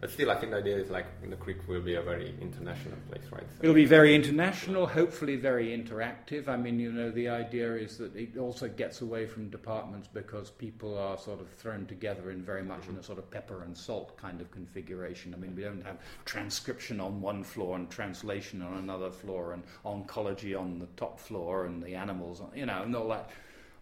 But 0.00 0.10
still, 0.10 0.30
I 0.30 0.36
think 0.36 0.52
the 0.52 0.58
idea 0.58 0.76
is 0.76 0.90
like 0.90 1.06
the 1.28 1.36
Crick 1.36 1.66
will 1.68 1.80
be 1.80 1.94
a 1.94 2.02
very 2.02 2.34
international 2.40 2.96
place, 3.08 3.24
right? 3.32 3.42
So 3.42 3.62
It'll 3.62 3.74
be 3.74 3.86
very 3.86 4.14
international, 4.14 4.86
hopefully 4.86 5.36
very 5.36 5.68
interactive. 5.68 6.48
I 6.48 6.56
mean, 6.56 6.78
you 6.78 6.92
know, 6.92 7.10
the 7.10 7.28
idea 7.28 7.74
is 7.74 7.96
that 7.98 8.14
it 8.14 8.36
also 8.36 8.68
gets 8.68 9.00
away 9.00 9.26
from 9.26 9.48
departments 9.48 10.08
because 10.12 10.50
people 10.50 10.98
are 10.98 11.16
sort 11.16 11.40
of 11.40 11.48
thrown 11.48 11.86
together 11.86 12.30
in 12.30 12.42
very 12.42 12.62
much 12.62 12.82
mm-hmm. 12.82 12.92
in 12.92 12.98
a 12.98 13.02
sort 13.02 13.18
of 13.18 13.30
pepper 13.30 13.62
and 13.62 13.76
salt 13.76 14.16
kind 14.16 14.40
of 14.40 14.50
configuration. 14.50 15.32
I 15.34 15.38
mean, 15.38 15.56
we 15.56 15.62
don't 15.62 15.84
have 15.84 15.98
transcription 16.24 17.00
on 17.00 17.20
one 17.20 17.42
floor 17.42 17.76
and 17.76 17.90
translation 17.90 18.60
on 18.62 18.74
another 18.74 19.10
floor 19.10 19.54
and 19.54 19.62
oncology 19.84 20.58
on 20.58 20.78
the 20.78 20.86
top 20.96 21.18
floor 21.18 21.66
and 21.66 21.82
the 21.82 21.94
animals, 21.94 22.42
you 22.54 22.66
know, 22.66 22.82
and 22.82 22.94
all 22.94 23.08
that 23.08 23.30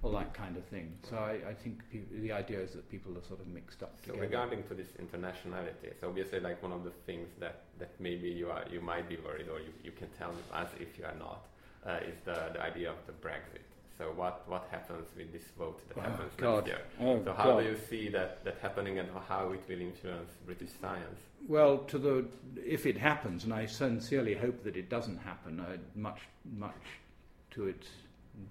all 0.05 0.13
that 0.13 0.35
kind 0.35 0.57
of 0.57 0.65
thing. 0.67 0.93
So 1.09 1.17
I, 1.17 1.39
I 1.49 1.55
think 1.55 1.81
pe- 1.91 2.21
the 2.21 2.33
idea 2.33 2.61
is 2.61 2.73
that 2.73 2.91
people 2.91 3.17
are 3.17 3.23
sort 3.23 3.41
of 3.41 3.47
mixed 3.49 3.83
up 3.83 3.95
so 4.01 4.13
together. 4.13 4.21
regarding 4.21 4.63
to 4.65 4.75
this 4.75 4.89
internationality, 5.01 5.99
so 6.01 6.09
obviously 6.09 6.41
like 6.41 6.63
one 6.63 6.73
of 6.73 6.85
the 6.85 6.93
things 7.07 7.29
that, 7.41 7.63
that 7.79 7.93
maybe 7.99 8.29
you 8.29 8.51
are 8.51 8.65
you 8.71 8.81
might 8.81 9.09
be 9.09 9.17
worried 9.17 9.49
or 9.49 9.61
you, 9.61 9.73
you 9.83 9.93
can 9.93 10.09
tell 10.19 10.33
us 10.53 10.69
if 10.79 10.99
you 10.99 11.05
are 11.05 11.17
not 11.19 11.47
uh, 11.87 11.99
is 12.07 12.17
the, 12.25 12.51
the 12.53 12.63
idea 12.63 12.91
of 12.91 12.97
the 13.07 13.13
Brexit. 13.13 13.65
So 13.97 14.07
what, 14.17 14.43
what 14.49 14.67
happens 14.71 15.07
with 15.17 15.33
this 15.33 15.45
vote 15.57 15.81
that 15.89 15.99
oh 15.99 16.01
happens 16.01 16.33
God. 16.37 16.67
next 16.67 16.69
year? 16.69 16.81
Oh 17.01 17.25
so 17.25 17.33
how 17.33 17.45
God. 17.45 17.61
do 17.61 17.69
you 17.69 17.79
see 17.89 18.09
that, 18.11 18.45
that 18.45 18.59
happening 18.61 18.99
and 18.99 19.09
how 19.29 19.53
it 19.53 19.63
will 19.69 19.81
influence 19.81 20.33
British 20.45 20.71
science? 20.81 21.21
Well, 21.47 21.79
to 21.79 21.99
the 21.99 22.27
if 22.57 22.87
it 22.87 22.99
happens, 22.99 23.45
and 23.45 23.53
I 23.53 23.67
sincerely 23.67 24.35
hope 24.35 24.65
that 24.65 24.77
it 24.77 24.89
doesn't 24.89 25.19
happen, 25.19 25.61
uh, 25.61 25.77
much 25.95 26.21
much 26.59 26.73
to 27.53 27.67
its 27.67 27.87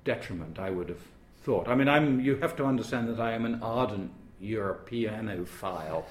detriment, 0.05 0.59
I 0.59 0.69
would 0.69 0.89
have 0.89 1.01
thought. 1.43 1.67
I 1.67 1.75
mean, 1.75 1.89
I'm, 1.89 2.19
you 2.19 2.37
have 2.37 2.55
to 2.57 2.65
understand 2.65 3.09
that 3.09 3.19
I 3.19 3.33
am 3.33 3.45
an 3.45 3.61
ardent 3.61 4.11
Europeanophile. 4.41 6.03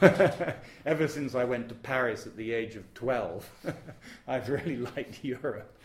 Ever 0.86 1.08
since 1.08 1.34
I 1.34 1.44
went 1.44 1.68
to 1.68 1.74
Paris 1.74 2.26
at 2.26 2.36
the 2.36 2.52
age 2.52 2.76
of 2.76 2.92
12, 2.94 3.48
I've 4.28 4.48
really 4.48 4.76
liked 4.76 5.24
Europe. 5.24 5.76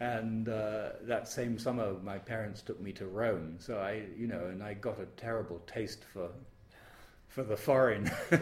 And 0.00 0.48
uh, 0.48 0.90
that 1.02 1.28
same 1.28 1.58
summer, 1.58 1.94
my 2.02 2.18
parents 2.18 2.62
took 2.62 2.80
me 2.80 2.92
to 2.92 3.06
Rome. 3.06 3.56
So 3.58 3.78
I, 3.78 4.02
you 4.16 4.26
know, 4.26 4.46
and 4.46 4.62
I 4.62 4.74
got 4.74 5.00
a 5.00 5.06
terrible 5.16 5.60
taste 5.66 6.04
for 6.12 6.30
for 7.28 7.44
the 7.44 7.56
foreign 7.56 8.10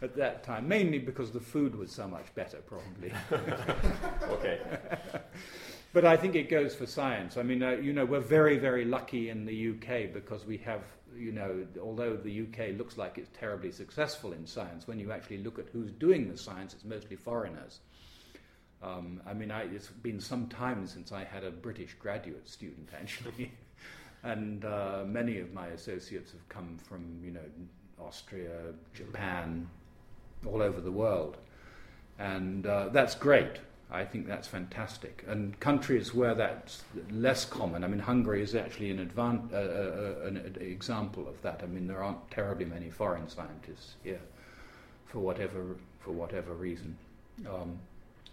at 0.00 0.16
that 0.16 0.42
time, 0.42 0.66
mainly 0.66 0.98
because 0.98 1.30
the 1.30 1.40
food 1.40 1.74
was 1.74 1.92
so 1.92 2.08
much 2.08 2.34
better, 2.34 2.56
probably. 2.64 3.12
okay. 4.30 4.60
But 5.92 6.04
I 6.04 6.16
think 6.16 6.34
it 6.34 6.50
goes 6.50 6.74
for 6.74 6.86
science. 6.86 7.36
I 7.36 7.42
mean, 7.42 7.62
uh, 7.62 7.70
you 7.70 7.92
know, 7.92 8.04
we're 8.04 8.20
very, 8.20 8.58
very 8.58 8.84
lucky 8.84 9.30
in 9.30 9.46
the 9.46 9.70
UK 9.70 10.12
because 10.12 10.44
we 10.44 10.58
have, 10.58 10.82
you 11.16 11.32
know, 11.32 11.66
although 11.82 12.14
the 12.14 12.42
UK 12.42 12.76
looks 12.76 12.98
like 12.98 13.16
it's 13.16 13.30
terribly 13.38 13.72
successful 13.72 14.32
in 14.32 14.46
science, 14.46 14.86
when 14.86 14.98
you 14.98 15.12
actually 15.12 15.38
look 15.38 15.58
at 15.58 15.66
who's 15.72 15.90
doing 15.92 16.30
the 16.30 16.36
science, 16.36 16.74
it's 16.74 16.84
mostly 16.84 17.16
foreigners. 17.16 17.80
Um, 18.82 19.22
I 19.26 19.32
mean, 19.32 19.50
I, 19.50 19.62
it's 19.62 19.88
been 19.88 20.20
some 20.20 20.46
time 20.48 20.86
since 20.86 21.10
I 21.10 21.24
had 21.24 21.42
a 21.42 21.50
British 21.50 21.94
graduate 21.94 22.48
student, 22.48 22.90
actually. 23.00 23.50
and 24.22 24.64
uh, 24.66 25.04
many 25.06 25.38
of 25.38 25.54
my 25.54 25.68
associates 25.68 26.32
have 26.32 26.46
come 26.50 26.76
from, 26.86 27.18
you 27.24 27.30
know, 27.30 27.40
Austria, 27.98 28.74
Japan, 28.94 29.68
all 30.46 30.62
over 30.62 30.80
the 30.80 30.92
world. 30.92 31.38
And 32.18 32.66
uh, 32.66 32.90
that's 32.90 33.14
great. 33.14 33.58
I 33.90 34.04
think 34.04 34.26
that's 34.26 34.46
fantastic. 34.46 35.24
And 35.26 35.58
countries 35.60 36.12
where 36.12 36.34
that's 36.34 36.82
less 37.10 37.46
common, 37.46 37.84
I 37.84 37.88
mean, 37.88 38.00
Hungary 38.00 38.42
is 38.42 38.54
actually 38.54 38.90
an, 38.90 38.98
advan- 38.98 39.50
uh, 39.52 39.56
uh, 39.56 40.26
an, 40.26 40.36
an, 40.36 40.56
example 40.60 41.26
of 41.26 41.40
that. 41.42 41.60
I 41.62 41.66
mean, 41.66 41.86
there 41.86 42.02
aren't 42.02 42.30
terribly 42.30 42.66
many 42.66 42.90
foreign 42.90 43.28
scientists 43.28 43.94
here 44.04 44.20
for 45.06 45.20
whatever, 45.20 45.76
for 46.00 46.12
whatever 46.12 46.52
reason. 46.52 46.98
Um, 47.48 47.78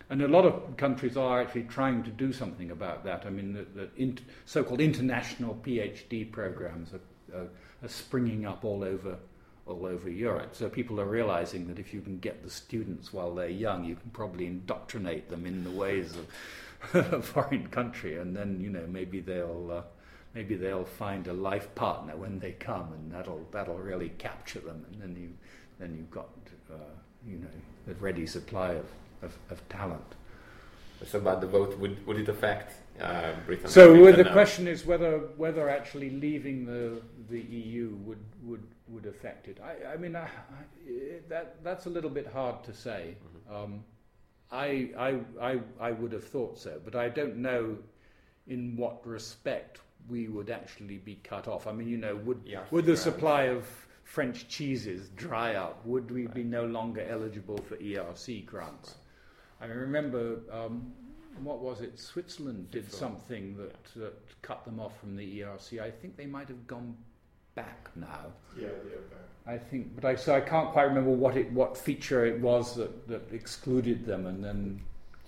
and 0.10 0.22
a 0.22 0.28
lot 0.28 0.46
of 0.46 0.76
countries 0.76 1.16
are 1.16 1.42
actually 1.42 1.64
trying 1.64 2.04
to 2.04 2.12
do 2.12 2.34
something 2.34 2.72
about 2.72 3.06
that. 3.06 3.26
I 3.26 3.30
mean, 3.30 3.54
the, 3.54 3.66
the 3.98 4.18
so 4.46 4.62
called 4.62 4.82
international 4.82 5.58
PhD 5.64 6.30
programs 6.30 6.92
are, 6.94 7.40
are, 7.40 7.48
are 7.82 7.88
springing 7.88 8.46
up 8.46 8.66
all 8.66 8.84
over 8.84 9.18
all 9.68 9.86
over 9.86 10.10
Europe. 10.10 10.56
So 10.56 10.70
people 10.70 11.02
are 11.02 11.06
realizing 11.06 11.68
that 11.68 11.80
if 11.80 11.94
you 11.94 12.02
can 12.02 12.20
get 12.20 12.44
the 12.44 12.50
students 12.50 13.12
while 13.12 13.34
they're 13.34 13.50
young, 13.50 13.84
you 13.84 13.96
can 13.96 14.12
probably 14.12 14.46
indoctrinate 14.46 15.30
them 15.30 15.46
in 15.46 15.64
the 15.64 15.72
ways 15.72 16.16
of 16.16 16.28
a 17.14 17.22
foreign 17.22 17.68
country, 17.68 18.18
and 18.18 18.36
then 18.36 18.60
you 18.62 18.70
know 18.70 18.86
maybe 18.88 19.20
they'll 19.20 19.72
uh, 19.72 19.82
maybe 20.34 20.56
they'll 20.56 20.86
find 20.86 21.28
a 21.28 21.34
life 21.34 21.74
partner 21.76 22.16
when 22.16 22.40
they 22.40 22.52
come, 22.52 22.94
and 22.94 23.12
that'll 23.12 23.48
that'll 23.52 23.78
really 23.78 24.10
capture 24.18 24.60
them, 24.60 24.86
and 24.92 25.02
then 25.02 25.16
you 25.20 25.30
then 25.80 25.96
you've 25.96 26.12
got 26.12 26.30
uh, 26.72 26.76
you 27.28 27.38
know 27.38 27.92
a 27.92 27.94
ready 27.96 28.28
supply 28.28 28.74
of, 28.74 28.86
of, 29.22 29.38
of 29.50 29.68
talent. 29.70 30.16
So 31.06 31.20
about 31.20 31.42
the 31.42 31.48
vote, 31.48 31.78
would 31.78 32.06
would 32.08 32.18
it 32.18 32.30
affect 32.30 32.74
uh, 33.02 33.34
Britain? 33.46 33.68
So 33.68 33.94
well, 34.02 34.14
the 34.14 34.26
question 34.32 34.68
is 34.68 34.86
whether 34.86 35.20
whether 35.38 35.70
actually 35.70 36.10
leaving 36.10 36.66
the 36.66 37.02
the 37.30 37.42
EU 37.42 37.96
would 38.06 38.24
would 38.44 38.64
would 38.88 39.06
affect 39.06 39.48
it. 39.48 39.60
I, 39.62 39.94
I 39.94 39.98
mean, 39.98 40.16
I, 40.16 40.24
I, 40.24 40.30
that 41.28 41.64
that's 41.64 41.86
a 41.86 41.90
little 41.90 42.10
bit 42.10 42.28
hard 42.28 42.64
to 42.64 42.74
say. 42.74 43.16
Mm-hmm. 43.48 43.56
Um, 43.56 43.84
I, 44.52 44.92
I, 44.98 45.20
I, 45.42 45.60
I 45.80 45.92
would 45.92 46.12
have 46.12 46.24
thought 46.24 46.58
so, 46.58 46.80
but 46.84 46.96
I 46.96 47.10
don't 47.10 47.38
know 47.38 47.78
in 48.48 48.78
what 48.78 49.06
respect 49.06 49.82
we 50.08 50.28
would 50.28 50.50
actually 50.50 50.98
be 50.98 51.16
cut 51.24 51.48
off. 51.48 51.66
I 51.66 51.72
mean, 51.72 51.88
you 51.88 51.98
know, 51.98 52.16
would 52.18 52.42
yeah, 52.46 52.62
would 52.72 52.86
the 52.86 52.96
supply 52.96 53.44
of 53.44 53.66
French 54.04 54.48
cheeses 54.48 55.10
dry 55.16 55.56
up? 55.56 55.84
Would 55.86 56.12
we 56.12 56.26
right. 56.26 56.36
be 56.36 56.44
no 56.44 56.66
longer 56.66 57.02
eligible 57.10 57.58
for 57.58 57.76
ERC 57.78 58.46
grants? 58.46 58.90
Right. 58.90 58.98
I 59.62 59.66
remember, 59.66 60.40
um, 60.52 60.92
what 61.42 61.60
was 61.60 61.82
it? 61.82 62.00
Switzerland 62.00 62.72
did 62.72 62.92
something 62.92 63.56
that, 63.58 63.84
that 63.96 64.42
cut 64.42 64.66
them 64.66 64.80
off 64.80 65.00
from 65.00 65.16
the 65.16 65.42
ERC. 65.42 65.82
I 65.82 65.92
think 65.92 66.18
they 66.18 66.26
might 66.26 66.48
have 66.48 66.68
gone 66.68 66.96
back 67.56 67.90
now. 67.96 68.28
Yeah, 68.58 68.68
yeah, 68.68 69.52
I 69.52 69.58
think, 69.58 69.96
but 69.96 70.06
I 70.06 70.16
so 70.16 70.36
I 70.36 70.42
can't 70.42 70.72
quite 70.72 70.84
remember 70.84 71.12
what 71.12 71.38
it 71.38 71.52
what 71.52 71.78
feature 71.78 72.26
it 72.26 72.40
was 72.42 72.76
that, 72.76 73.08
that 73.08 73.32
excluded 73.32 74.06
them, 74.06 74.26
and 74.26 74.44
then 74.44 74.82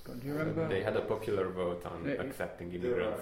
do 0.06 0.28
you 0.28 0.34
remember? 0.34 0.68
They 0.68 0.82
had 0.82 0.96
a 0.96 1.02
popular 1.02 1.50
vote 1.50 1.86
on 1.86 2.08
it, 2.08 2.20
accepting 2.20 2.74
immigrants. 2.74 3.22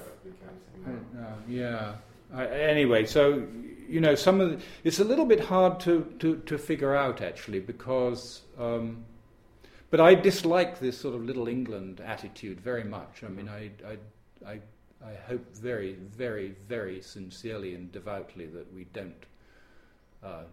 Uh, 0.85 1.21
yeah. 1.47 1.95
I, 2.33 2.45
anyway, 2.47 3.05
so 3.05 3.45
you 3.87 4.01
know, 4.01 4.15
some 4.15 4.41
of 4.41 4.51
the, 4.51 4.65
it's 4.83 4.99
a 4.99 5.03
little 5.03 5.25
bit 5.25 5.39
hard 5.39 5.79
to, 5.81 6.11
to, 6.19 6.37
to 6.37 6.57
figure 6.57 6.95
out 6.95 7.21
actually 7.21 7.59
because. 7.59 8.41
Um, 8.59 9.05
but 9.89 9.99
I 10.01 10.15
dislike 10.15 10.79
this 10.79 10.97
sort 10.97 11.15
of 11.15 11.23
little 11.23 11.47
England 11.47 12.01
attitude 12.01 12.59
very 12.59 12.83
much. 12.83 13.23
I 13.23 13.29
mean, 13.29 13.49
I, 13.49 13.71
I, 13.87 14.51
I 14.53 14.59
I 15.05 15.13
hope 15.27 15.55
very, 15.55 15.93
very, 15.93 16.55
very 16.67 17.01
sincerely 17.01 17.75
and 17.75 17.91
devoutly 17.91 18.47
that 18.47 18.73
we 18.73 18.85
don't 18.85 19.25
uh, 20.23 20.43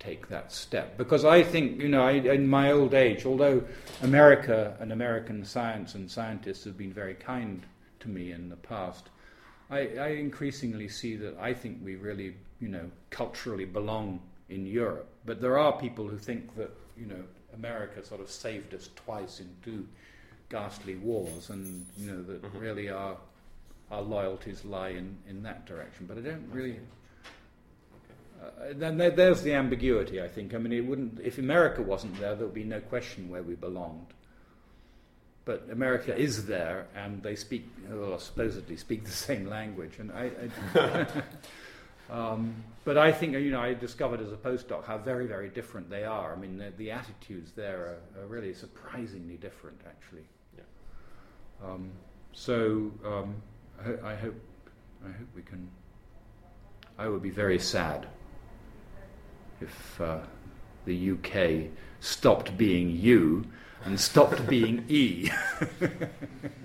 take 0.00 0.28
that 0.28 0.50
step. 0.50 0.96
Because 0.96 1.24
I 1.24 1.42
think, 1.44 1.80
you 1.80 1.88
know, 1.88 2.02
I, 2.02 2.12
in 2.12 2.48
my 2.48 2.72
old 2.72 2.94
age, 2.94 3.24
although 3.24 3.62
America 4.02 4.76
and 4.80 4.92
American 4.92 5.44
science 5.44 5.94
and 5.94 6.10
scientists 6.10 6.64
have 6.64 6.76
been 6.76 6.92
very 6.92 7.14
kind 7.14 7.62
to 8.00 8.08
me 8.08 8.32
in 8.32 8.48
the 8.48 8.56
past, 8.56 9.10
I, 9.70 9.88
I 9.98 10.08
increasingly 10.08 10.88
see 10.88 11.14
that 11.16 11.38
I 11.38 11.54
think 11.54 11.78
we 11.84 11.94
really, 11.94 12.34
you 12.60 12.68
know, 12.68 12.90
culturally 13.10 13.66
belong 13.66 14.20
in 14.48 14.66
Europe. 14.66 15.08
But 15.24 15.40
there 15.40 15.58
are 15.58 15.78
people 15.78 16.08
who 16.08 16.18
think 16.18 16.56
that, 16.56 16.70
you 16.96 17.06
know, 17.06 17.22
America 17.54 18.04
sort 18.04 18.20
of 18.20 18.30
saved 18.30 18.74
us 18.74 18.88
twice 18.96 19.40
in 19.40 19.48
two 19.64 19.86
ghastly 20.48 20.96
wars, 20.96 21.50
and 21.50 21.86
you 21.96 22.10
know 22.10 22.22
that 22.22 22.42
mm-hmm. 22.42 22.58
really 22.58 22.90
our 22.90 23.16
our 23.90 24.02
loyalties 24.02 24.64
lie 24.64 24.90
in, 24.90 25.16
in 25.28 25.42
that 25.42 25.66
direction. 25.66 26.06
But 26.06 26.18
I 26.18 26.20
don't 26.20 26.48
really. 26.50 26.78
Uh, 28.42 28.72
then 28.74 28.96
there, 28.96 29.10
there's 29.10 29.42
the 29.42 29.54
ambiguity, 29.54 30.20
I 30.20 30.26
think. 30.26 30.54
I 30.54 30.58
mean, 30.58 30.72
it 30.72 30.84
wouldn't 30.84 31.20
if 31.20 31.38
America 31.38 31.82
wasn't 31.82 32.18
there, 32.18 32.34
there 32.34 32.46
would 32.46 32.54
be 32.54 32.64
no 32.64 32.80
question 32.80 33.28
where 33.28 33.42
we 33.42 33.54
belonged. 33.54 34.06
But 35.44 35.68
America 35.72 36.16
is 36.16 36.46
there, 36.46 36.86
and 36.94 37.22
they 37.22 37.34
speak, 37.34 37.68
well, 37.90 38.18
supposedly 38.18 38.76
speak 38.76 39.04
the 39.04 39.10
same 39.10 39.46
language, 39.46 39.98
and 39.98 40.12
I. 40.12 40.30
I 40.74 41.06
Um, 42.12 42.54
but 42.84 42.98
I 42.98 43.10
think, 43.10 43.32
you 43.32 43.50
know, 43.50 43.60
I 43.60 43.72
discovered 43.72 44.20
as 44.20 44.30
a 44.32 44.36
postdoc 44.36 44.84
how 44.84 44.98
very, 44.98 45.26
very 45.26 45.48
different 45.48 45.88
they 45.88 46.04
are. 46.04 46.34
I 46.34 46.36
mean, 46.36 46.58
the, 46.58 46.70
the 46.76 46.90
attitudes 46.90 47.52
there 47.52 47.98
are, 48.16 48.22
are, 48.22 48.26
really 48.26 48.52
surprisingly 48.52 49.36
different, 49.36 49.80
actually. 49.86 50.26
Yeah. 50.56 50.64
Um, 51.64 51.90
so 52.32 52.92
um, 53.04 53.36
I, 53.80 53.82
ho- 53.84 53.98
I, 54.04 54.14
hope, 54.14 54.34
I 55.04 55.08
hope 55.08 55.28
we 55.34 55.42
can. 55.42 55.66
I 56.98 57.08
would 57.08 57.22
be 57.22 57.30
very 57.30 57.58
sad 57.58 58.06
if 59.62 60.00
uh, 60.00 60.18
the 60.84 61.12
UK 61.12 61.70
stopped 62.00 62.58
being 62.58 62.90
U 62.90 63.46
and 63.84 63.98
stopped 63.98 64.46
being 64.46 64.84
E. 64.88 65.30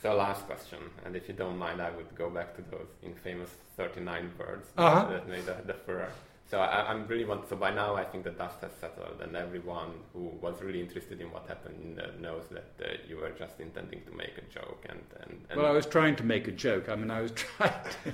So 0.00 0.14
last 0.14 0.46
question, 0.46 0.78
and 1.04 1.16
if 1.16 1.26
you 1.26 1.34
don't 1.34 1.58
mind, 1.58 1.82
I 1.82 1.90
would 1.90 2.14
go 2.14 2.30
back 2.30 2.54
to 2.56 2.62
those 2.70 2.86
infamous 3.02 3.50
39 3.76 4.30
birds 4.38 4.68
uh-huh. 4.76 5.10
that 5.10 5.28
made 5.28 5.44
the, 5.44 5.56
the 5.66 5.74
furor. 5.74 6.12
So 6.50 6.60
I, 6.60 6.90
am 6.90 7.06
really 7.08 7.26
want. 7.26 7.46
So 7.48 7.56
by 7.56 7.74
now, 7.74 7.94
I 7.94 8.04
think 8.04 8.24
the 8.24 8.30
dust 8.30 8.62
has 8.62 8.70
settled, 8.80 9.20
and 9.20 9.36
everyone 9.36 9.90
who 10.14 10.30
was 10.40 10.62
really 10.62 10.80
interested 10.80 11.20
in 11.20 11.30
what 11.30 11.46
happened 11.46 12.00
knows 12.20 12.44
that 12.50 12.72
uh, 12.82 12.92
you 13.06 13.18
were 13.18 13.30
just 13.32 13.60
intending 13.60 14.00
to 14.04 14.12
make 14.12 14.32
a 14.38 14.52
joke. 14.52 14.86
And, 14.88 15.00
and, 15.20 15.40
and, 15.50 15.60
well, 15.60 15.70
I 15.70 15.72
was 15.72 15.84
trying 15.84 16.16
to 16.16 16.24
make 16.24 16.48
a 16.48 16.52
joke. 16.52 16.88
I 16.88 16.96
mean, 16.96 17.10
I 17.10 17.20
was 17.20 17.32
trying. 17.34 17.72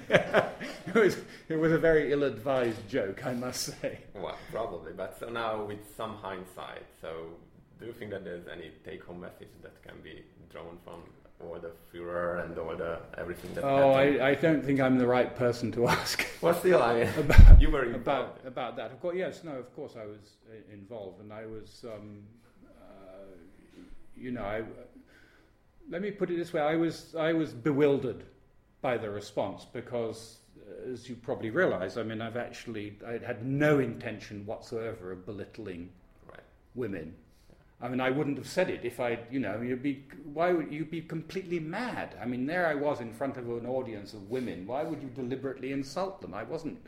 To 0.08 0.50
it 0.88 0.94
was 0.94 1.18
it 1.48 1.56
was 1.56 1.70
a 1.70 1.78
very 1.78 2.10
ill-advised 2.10 2.88
joke, 2.88 3.24
I 3.24 3.34
must 3.34 3.80
say. 3.80 4.00
Well, 4.14 4.38
probably. 4.50 4.94
But 4.94 5.16
so 5.20 5.28
now, 5.28 5.62
with 5.64 5.94
some 5.96 6.16
hindsight, 6.16 6.86
so 7.00 7.26
do 7.78 7.86
you 7.86 7.92
think 7.92 8.10
that 8.10 8.24
there's 8.24 8.48
any 8.48 8.72
take-home 8.84 9.20
message 9.20 9.54
that 9.62 9.80
can 9.84 10.00
be 10.02 10.24
drawn 10.50 10.78
from 10.84 11.02
all 11.48 11.58
the 11.58 11.70
furor 11.90 12.38
and 12.38 12.58
all 12.58 12.76
the 12.76 12.98
everything 13.18 13.54
that. 13.54 13.64
Oh, 13.64 13.92
I, 13.92 14.30
I, 14.30 14.34
don't 14.34 14.64
think 14.64 14.80
I'm 14.80 14.98
the 14.98 15.06
right 15.06 15.34
person 15.34 15.70
to 15.72 15.86
ask. 15.98 16.26
well, 16.40 16.54
still, 16.54 16.82
I 16.82 16.94
about, 16.94 17.60
you 17.60 17.70
were 17.70 17.92
about 17.92 18.40
about 18.44 18.76
that. 18.76 18.92
Of 18.92 19.00
course, 19.00 19.16
yes, 19.16 19.44
no, 19.44 19.52
of 19.52 19.74
course, 19.74 19.94
I 20.00 20.06
was 20.06 20.36
uh, 20.50 20.72
involved, 20.72 21.20
and 21.20 21.32
I 21.32 21.46
was, 21.46 21.84
um, 21.84 22.22
uh, 22.66 23.26
you 24.16 24.30
know, 24.30 24.42
I, 24.42 24.62
let 25.90 26.02
me 26.02 26.10
put 26.10 26.30
it 26.30 26.36
this 26.36 26.52
way: 26.52 26.60
I 26.60 26.76
was 26.76 27.14
I 27.14 27.32
was 27.32 27.52
bewildered 27.52 28.24
by 28.80 28.96
the 28.96 29.10
response 29.10 29.64
because. 29.64 30.38
As 30.90 31.08
you 31.08 31.14
probably 31.14 31.50
realise, 31.50 31.98
I 31.98 32.02
mean, 32.02 32.22
I've 32.22 32.38
actually 32.38 32.96
I 33.06 33.18
had 33.24 33.44
no 33.44 33.80
intention 33.80 34.46
whatsoever 34.46 35.12
of 35.12 35.26
belittling 35.26 35.90
right. 36.26 36.40
women 36.74 37.14
I 37.80 37.88
mean, 37.88 38.00
I 38.00 38.10
wouldn't 38.10 38.38
have 38.38 38.48
said 38.48 38.70
it 38.70 38.80
if 38.84 39.00
I, 39.00 39.18
you 39.30 39.40
know, 39.40 39.60
you'd 39.60 39.82
be, 39.82 40.06
why 40.32 40.52
would 40.52 40.72
you 40.72 40.84
be 40.84 41.02
completely 41.02 41.58
mad? 41.58 42.16
I 42.20 42.24
mean, 42.24 42.46
there 42.46 42.66
I 42.66 42.74
was 42.74 43.00
in 43.00 43.12
front 43.12 43.36
of 43.36 43.48
an 43.48 43.66
audience 43.66 44.14
of 44.14 44.30
women. 44.30 44.66
Why 44.66 44.84
would 44.84 45.02
you 45.02 45.08
deliberately 45.08 45.72
insult 45.72 46.20
them? 46.20 46.34
I 46.34 46.44
wasn't. 46.44 46.78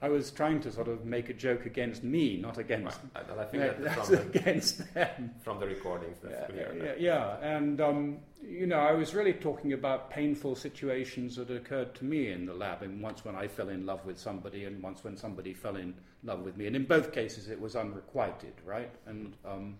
I 0.00 0.08
was 0.08 0.30
trying 0.30 0.60
to 0.60 0.70
sort 0.70 0.86
of 0.86 1.04
make 1.04 1.28
a 1.28 1.34
joke 1.34 1.66
against 1.66 2.04
me, 2.04 2.36
not 2.36 2.56
against. 2.56 3.00
Right. 3.16 3.24
I 3.36 3.44
think 3.44 3.64
uh, 3.64 3.74
that's 3.80 4.08
from 4.08 4.14
the, 4.14 4.38
against 4.38 4.94
them. 4.94 5.34
From 5.42 5.58
the 5.58 5.66
recordings, 5.66 6.18
that's 6.22 6.34
yeah, 6.34 6.46
clear. 6.46 6.96
Yeah, 6.98 7.36
yeah. 7.40 7.56
and 7.56 7.80
um, 7.80 8.18
you 8.40 8.66
know, 8.66 8.78
I 8.78 8.92
was 8.92 9.14
really 9.14 9.32
talking 9.32 9.72
about 9.72 10.10
painful 10.10 10.54
situations 10.54 11.34
that 11.36 11.50
occurred 11.50 11.94
to 11.96 12.04
me 12.04 12.30
in 12.30 12.46
the 12.46 12.54
lab, 12.54 12.82
and 12.82 13.02
once 13.02 13.24
when 13.24 13.34
I 13.34 13.48
fell 13.48 13.70
in 13.70 13.86
love 13.86 14.04
with 14.06 14.18
somebody, 14.18 14.64
and 14.64 14.80
once 14.82 15.02
when 15.02 15.16
somebody 15.16 15.52
fell 15.52 15.76
in 15.76 15.94
love 16.22 16.40
with 16.40 16.56
me, 16.56 16.68
and 16.68 16.76
in 16.76 16.84
both 16.84 17.12
cases 17.12 17.48
it 17.48 17.60
was 17.60 17.74
unrequited, 17.74 18.54
right? 18.64 18.94
And 19.06 19.36
um, 19.44 19.78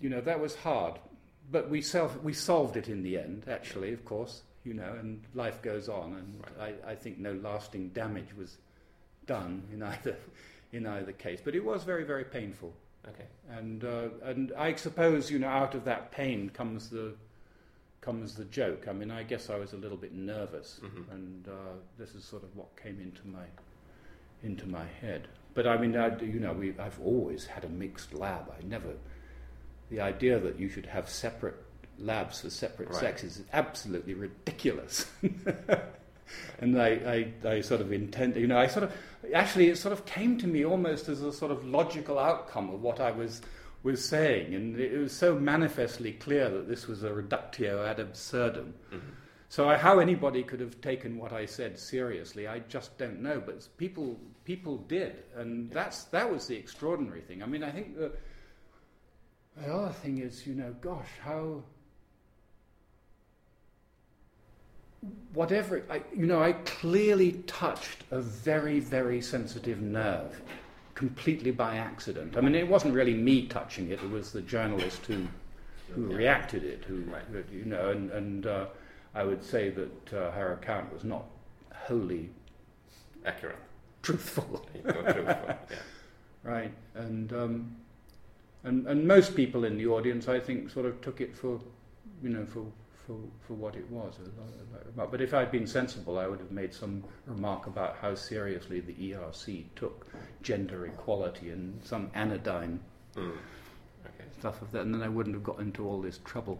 you 0.00 0.08
know, 0.08 0.20
that 0.20 0.40
was 0.40 0.54
hard. 0.54 0.98
But 1.50 1.70
we, 1.70 1.80
self, 1.80 2.20
we 2.22 2.32
solved 2.32 2.76
it 2.76 2.88
in 2.88 3.02
the 3.02 3.18
end, 3.18 3.44
actually, 3.48 3.92
of 3.92 4.04
course, 4.04 4.42
you 4.64 4.74
know, 4.74 4.96
and 4.98 5.22
life 5.34 5.62
goes 5.62 5.88
on. 5.88 6.14
And 6.14 6.44
right. 6.58 6.76
I, 6.86 6.92
I 6.92 6.94
think 6.94 7.18
no 7.18 7.34
lasting 7.34 7.90
damage 7.90 8.34
was 8.36 8.56
done 9.26 9.62
in 9.72 9.82
either, 9.82 10.16
in 10.72 10.86
either 10.86 11.12
case. 11.12 11.40
But 11.44 11.54
it 11.54 11.64
was 11.64 11.84
very, 11.84 12.04
very 12.04 12.24
painful. 12.24 12.72
Okay. 13.08 13.26
And, 13.56 13.84
uh, 13.84 14.08
and 14.24 14.52
I 14.58 14.74
suppose, 14.74 15.30
you 15.30 15.38
know, 15.38 15.48
out 15.48 15.76
of 15.76 15.84
that 15.84 16.10
pain 16.10 16.50
comes 16.50 16.90
the, 16.90 17.14
comes 18.00 18.34
the 18.34 18.44
joke. 18.46 18.86
I 18.88 18.92
mean, 18.92 19.12
I 19.12 19.22
guess 19.22 19.48
I 19.48 19.56
was 19.56 19.72
a 19.72 19.76
little 19.76 19.96
bit 19.96 20.12
nervous, 20.14 20.80
mm-hmm. 20.82 21.10
and 21.12 21.48
uh, 21.48 21.74
this 21.98 22.14
is 22.16 22.24
sort 22.24 22.42
of 22.42 22.56
what 22.56 22.66
came 22.80 23.00
into 23.00 23.26
my, 23.28 23.44
into 24.42 24.66
my 24.66 24.84
head. 25.00 25.28
But 25.54 25.68
I 25.68 25.78
mean, 25.78 25.96
I, 25.96 26.18
you 26.20 26.40
know, 26.40 26.52
we, 26.52 26.74
I've 26.78 27.00
always 27.00 27.46
had 27.46 27.64
a 27.64 27.68
mixed 27.68 28.12
lab. 28.12 28.50
I 28.50 28.64
never 28.66 28.94
the 29.90 30.00
idea 30.00 30.38
that 30.38 30.58
you 30.58 30.68
should 30.68 30.86
have 30.86 31.08
separate 31.08 31.56
labs 31.98 32.40
for 32.40 32.50
separate 32.50 32.90
right. 32.90 32.98
sexes 32.98 33.38
is 33.38 33.44
absolutely 33.52 34.14
ridiculous. 34.14 35.06
and 36.60 36.80
I, 36.80 37.32
I, 37.44 37.48
I, 37.48 37.60
sort 37.60 37.80
of 37.80 37.92
intend, 37.92 38.36
you 38.36 38.46
know, 38.46 38.58
I 38.58 38.66
sort 38.66 38.84
of, 38.84 38.92
actually, 39.34 39.68
it 39.68 39.78
sort 39.78 39.92
of 39.92 40.04
came 40.04 40.38
to 40.38 40.46
me 40.46 40.64
almost 40.64 41.08
as 41.08 41.22
a 41.22 41.32
sort 41.32 41.52
of 41.52 41.64
logical 41.64 42.18
outcome 42.18 42.70
of 42.70 42.82
what 42.82 43.00
I 43.00 43.10
was, 43.10 43.42
was 43.82 44.04
saying. 44.04 44.54
And 44.54 44.78
it 44.78 44.98
was 44.98 45.12
so 45.12 45.34
manifestly 45.34 46.12
clear 46.12 46.50
that 46.50 46.68
this 46.68 46.86
was 46.86 47.02
a 47.02 47.12
reductio 47.12 47.84
ad 47.84 48.00
absurdum. 48.00 48.74
Mm-hmm. 48.92 49.08
So 49.48 49.68
I, 49.68 49.76
how 49.76 50.00
anybody 50.00 50.42
could 50.42 50.60
have 50.60 50.80
taken 50.80 51.16
what 51.16 51.32
I 51.32 51.46
said 51.46 51.78
seriously, 51.78 52.48
I 52.48 52.58
just 52.60 52.98
don't 52.98 53.20
know. 53.22 53.40
But 53.44 53.66
people, 53.76 54.18
people 54.44 54.78
did. 54.78 55.22
And 55.36 55.70
that's, 55.70 56.04
that 56.04 56.30
was 56.30 56.46
the 56.46 56.56
extraordinary 56.56 57.20
thing. 57.20 57.42
I 57.42 57.46
mean, 57.46 57.62
I 57.62 57.70
think 57.70 57.96
that 57.96 58.18
the 59.56 59.72
other 59.72 59.92
thing 59.92 60.18
is, 60.18 60.46
you 60.46 60.54
know, 60.54 60.74
gosh, 60.80 61.08
how. 61.22 61.62
Whatever, 65.32 65.84
I, 65.88 66.02
you 66.16 66.26
know, 66.26 66.42
I 66.42 66.52
clearly 66.52 67.32
touched 67.46 68.04
a 68.10 68.20
very, 68.20 68.80
very 68.80 69.20
sensitive 69.20 69.80
nerve 69.80 70.42
completely 70.94 71.52
by 71.52 71.76
accident. 71.76 72.36
I 72.36 72.40
mean, 72.40 72.54
it 72.54 72.66
wasn't 72.66 72.94
really 72.94 73.14
me 73.14 73.46
touching 73.46 73.90
it, 73.90 74.02
it 74.02 74.10
was 74.10 74.32
the 74.32 74.40
journalist 74.40 75.06
who, 75.06 75.26
who 75.92 76.10
yeah. 76.10 76.16
reacted 76.16 76.64
it, 76.64 76.84
who, 76.84 77.02
right. 77.02 77.22
you 77.52 77.66
know, 77.66 77.90
and, 77.90 78.10
and 78.10 78.46
uh, 78.46 78.66
I 79.14 79.22
would 79.22 79.44
say 79.44 79.70
that 79.70 80.12
uh, 80.12 80.30
her 80.32 80.54
account 80.54 80.92
was 80.92 81.04
not 81.04 81.24
wholly 81.72 82.30
accurate, 83.24 83.58
truthful. 84.02 84.66
truthful 84.82 85.02
yeah. 85.14 85.56
Right, 86.42 86.72
and 86.94 87.32
um, 87.32 87.76
and, 88.66 88.86
and 88.88 89.06
most 89.06 89.36
people 89.36 89.64
in 89.64 89.78
the 89.78 89.86
audience, 89.86 90.28
I 90.28 90.40
think, 90.40 90.70
sort 90.70 90.86
of 90.86 91.00
took 91.00 91.20
it 91.20 91.36
for, 91.36 91.60
you 92.20 92.30
know, 92.30 92.44
for, 92.44 92.66
for, 93.06 93.16
for 93.46 93.54
what 93.54 93.76
it 93.76 93.88
was. 93.88 94.14
But 94.96 95.20
if 95.20 95.32
I'd 95.32 95.52
been 95.52 95.68
sensible, 95.68 96.18
I 96.18 96.26
would 96.26 96.40
have 96.40 96.50
made 96.50 96.74
some 96.74 97.04
remark 97.26 97.68
about 97.68 97.96
how 98.02 98.16
seriously 98.16 98.80
the 98.80 98.92
ERC 98.94 99.66
took 99.76 100.08
gender 100.42 100.86
equality 100.86 101.50
and 101.50 101.80
some 101.84 102.10
anodyne 102.14 102.80
mm. 103.14 103.28
okay. 103.28 104.24
stuff 104.36 104.60
of 104.60 104.72
that, 104.72 104.82
and 104.82 104.92
then 104.92 105.02
I 105.02 105.08
wouldn't 105.08 105.36
have 105.36 105.44
got 105.44 105.60
into 105.60 105.86
all 105.86 106.02
this 106.02 106.18
trouble. 106.24 106.58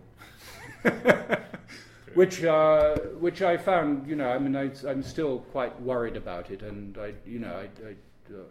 which, 2.14 2.44
uh, 2.44 2.94
which 3.18 3.42
I 3.42 3.56
found, 3.56 4.06
you 4.06 4.14
know, 4.14 4.30
I 4.30 4.38
mean, 4.38 4.54
I, 4.54 4.70
am 4.88 5.02
still 5.02 5.40
quite 5.50 5.80
worried 5.82 6.16
about 6.16 6.52
it, 6.52 6.62
and 6.62 6.96
I, 6.98 7.14
you 7.26 7.40
know, 7.40 7.52
I, 7.52 7.88
I 7.88 7.94
uh, 8.32 8.42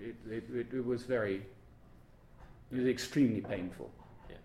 it, 0.00 0.44
it, 0.50 0.72
it 0.72 0.86
was 0.86 1.02
very 1.02 1.42
it 2.70 2.76
was 2.76 2.86
extremely 2.86 3.40
painful. 3.40 3.90
Yeah. 4.30 4.36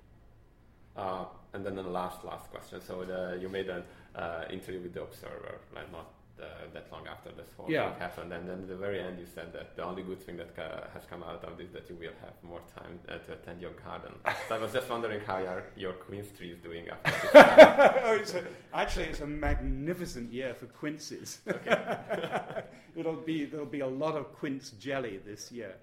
Uh, 1.01 1.25
and 1.53 1.65
then 1.65 1.75
the 1.75 1.83
last 1.83 2.23
last 2.23 2.49
question. 2.49 2.81
So 2.81 3.03
the, 3.03 3.38
you 3.41 3.49
made 3.49 3.69
an 3.69 3.83
uh, 4.15 4.45
interview 4.49 4.81
with 4.81 4.93
the 4.93 5.03
Observer, 5.03 5.59
like 5.75 5.91
not 5.91 6.12
uh, 6.41 6.45
that 6.73 6.91
long 6.91 7.07
after 7.07 7.29
this 7.31 7.47
whole 7.55 7.69
yeah. 7.69 7.91
thing 7.91 7.99
happened, 7.99 8.33
and 8.33 8.49
then 8.49 8.59
at 8.59 8.67
the 8.67 8.75
very 8.75 8.99
end 8.99 9.19
you 9.19 9.25
said 9.25 9.53
that 9.53 9.75
the 9.75 9.83
only 9.83 10.01
good 10.01 10.19
thing 10.19 10.36
that 10.38 10.57
uh, 10.57 10.88
has 10.93 11.03
come 11.05 11.23
out 11.23 11.43
of 11.43 11.57
this 11.57 11.69
that 11.71 11.88
you 11.89 11.95
will 11.95 12.12
have 12.21 12.33
more 12.41 12.62
time 12.75 12.99
uh, 13.07 13.17
to 13.19 13.33
attend 13.33 13.62
your 13.62 13.71
garden. 13.71 14.12
so 14.47 14.55
I 14.55 14.57
was 14.57 14.73
just 14.73 14.89
wondering 14.89 15.21
how 15.21 15.38
your 15.38 15.63
your 15.75 15.93
quince 15.93 16.31
tree 16.36 16.51
is 16.51 16.59
doing 16.59 16.88
after 16.89 17.12
this. 17.12 17.31
oh, 18.03 18.15
it's 18.15 18.33
a, 18.33 18.43
actually, 18.73 19.05
it's 19.05 19.21
a 19.21 19.27
magnificent 19.27 20.33
year 20.33 20.53
for 20.53 20.65
quinces. 20.65 21.39
It'll 22.95 23.13
be 23.15 23.45
there'll 23.45 23.65
be 23.65 23.81
a 23.81 23.88
lot 23.88 24.15
of 24.15 24.33
quince 24.33 24.71
jelly 24.71 25.19
this 25.25 25.51
year. 25.51 25.75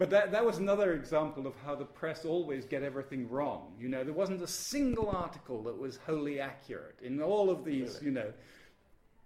But 0.00 0.08
that, 0.08 0.32
that 0.32 0.46
was 0.46 0.56
another 0.56 0.94
example 0.94 1.46
of 1.46 1.52
how 1.62 1.74
the 1.74 1.84
press 1.84 2.24
always 2.24 2.64
get 2.64 2.82
everything 2.82 3.28
wrong. 3.28 3.74
You 3.78 3.90
know, 3.90 4.02
there 4.02 4.14
wasn't 4.14 4.40
a 4.40 4.46
single 4.46 5.10
article 5.10 5.62
that 5.64 5.78
was 5.78 5.98
wholly 6.06 6.40
accurate. 6.40 6.96
In 7.02 7.20
all 7.20 7.50
of 7.50 7.66
these, 7.66 7.96
really? 7.96 8.06
you 8.06 8.10
know, 8.12 8.32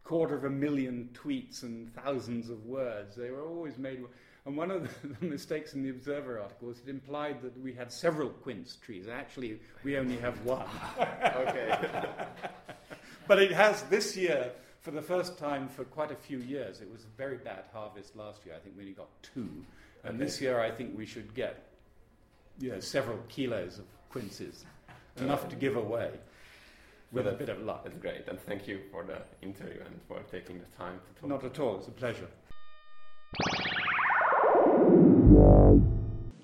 quarter 0.02 0.34
of 0.34 0.42
a 0.42 0.50
million 0.50 1.10
tweets 1.14 1.62
and 1.62 1.94
thousands 1.94 2.50
of 2.50 2.66
words, 2.66 3.14
they 3.14 3.30
were 3.30 3.46
always 3.46 3.78
made. 3.78 4.02
And 4.46 4.56
one 4.56 4.72
of 4.72 4.82
the, 4.82 5.08
the 5.20 5.26
mistakes 5.26 5.74
in 5.74 5.84
the 5.84 5.90
Observer 5.90 6.40
article 6.40 6.66
was 6.66 6.80
it 6.80 6.88
implied 6.88 7.40
that 7.42 7.56
we 7.62 7.72
had 7.72 7.92
several 7.92 8.30
quince 8.30 8.74
trees. 8.84 9.06
Actually, 9.06 9.60
we 9.84 9.96
only 9.96 10.16
have 10.16 10.44
one. 10.44 10.66
okay. 10.98 11.78
but 13.28 13.40
it 13.40 13.52
has 13.52 13.84
this 13.84 14.16
year, 14.16 14.50
for 14.80 14.90
the 14.90 15.02
first 15.02 15.38
time 15.38 15.68
for 15.68 15.84
quite 15.84 16.10
a 16.10 16.16
few 16.16 16.38
years, 16.38 16.80
it 16.80 16.90
was 16.90 17.04
a 17.04 17.16
very 17.16 17.36
bad 17.36 17.66
harvest 17.72 18.16
last 18.16 18.44
year. 18.44 18.56
I 18.56 18.58
think 18.58 18.74
we 18.76 18.82
only 18.82 18.94
got 18.94 19.10
two. 19.22 19.64
And 20.04 20.18
this 20.18 20.40
year, 20.40 20.60
I 20.60 20.70
think 20.70 20.98
we 20.98 21.06
should 21.06 21.34
get 21.34 21.54
you 22.60 22.70
know, 22.70 22.80
several 22.80 23.18
kilos 23.28 23.78
of 23.78 23.84
quinces, 24.10 24.64
enough 25.20 25.48
to 25.48 25.56
give 25.56 25.76
away. 25.76 26.10
with 27.14 27.26
a 27.26 27.32
bit 27.32 27.48
of 27.48 27.58
luck. 27.64 27.84
That's 27.84 27.98
great, 28.00 28.28
and 28.28 28.38
thank 28.38 28.66
you 28.66 28.78
for 28.90 29.04
the 29.04 29.18
interview 29.40 29.80
and 29.86 29.94
for 30.08 30.18
taking 30.30 30.58
the 30.58 30.76
time 30.76 30.98
to 31.06 31.20
talk. 31.20 31.28
Not 31.28 31.44
at 31.44 31.58
all. 31.58 31.78
It's 31.78 31.88
a 31.88 31.92
pleasure. 31.92 32.28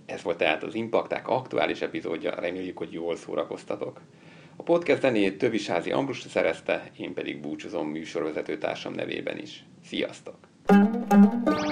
Ez 0.07 0.23
volt 0.23 0.37
tehát 0.37 0.63
az 0.63 0.75
Impakták 0.75 1.29
aktuális 1.29 1.81
epizódja, 1.81 2.41
reméljük, 2.41 2.79
hogy 2.79 2.93
jól 2.93 3.17
szórakoztatok. 3.17 4.01
A 4.57 4.63
podcast 4.63 5.01
zenét 5.01 5.39
Tövisázi 5.39 5.91
Ambrus 5.91 6.21
szerezte, 6.21 6.91
én 6.99 7.15
pedig 7.15 7.41
búcsúzom 7.41 7.89
műsorvezető 7.89 8.59
társam 8.59 8.93
nevében 8.93 9.39
is. 9.39 9.65
Sziasztok! 9.85 10.37
thank 10.67 11.65
you 11.65 11.70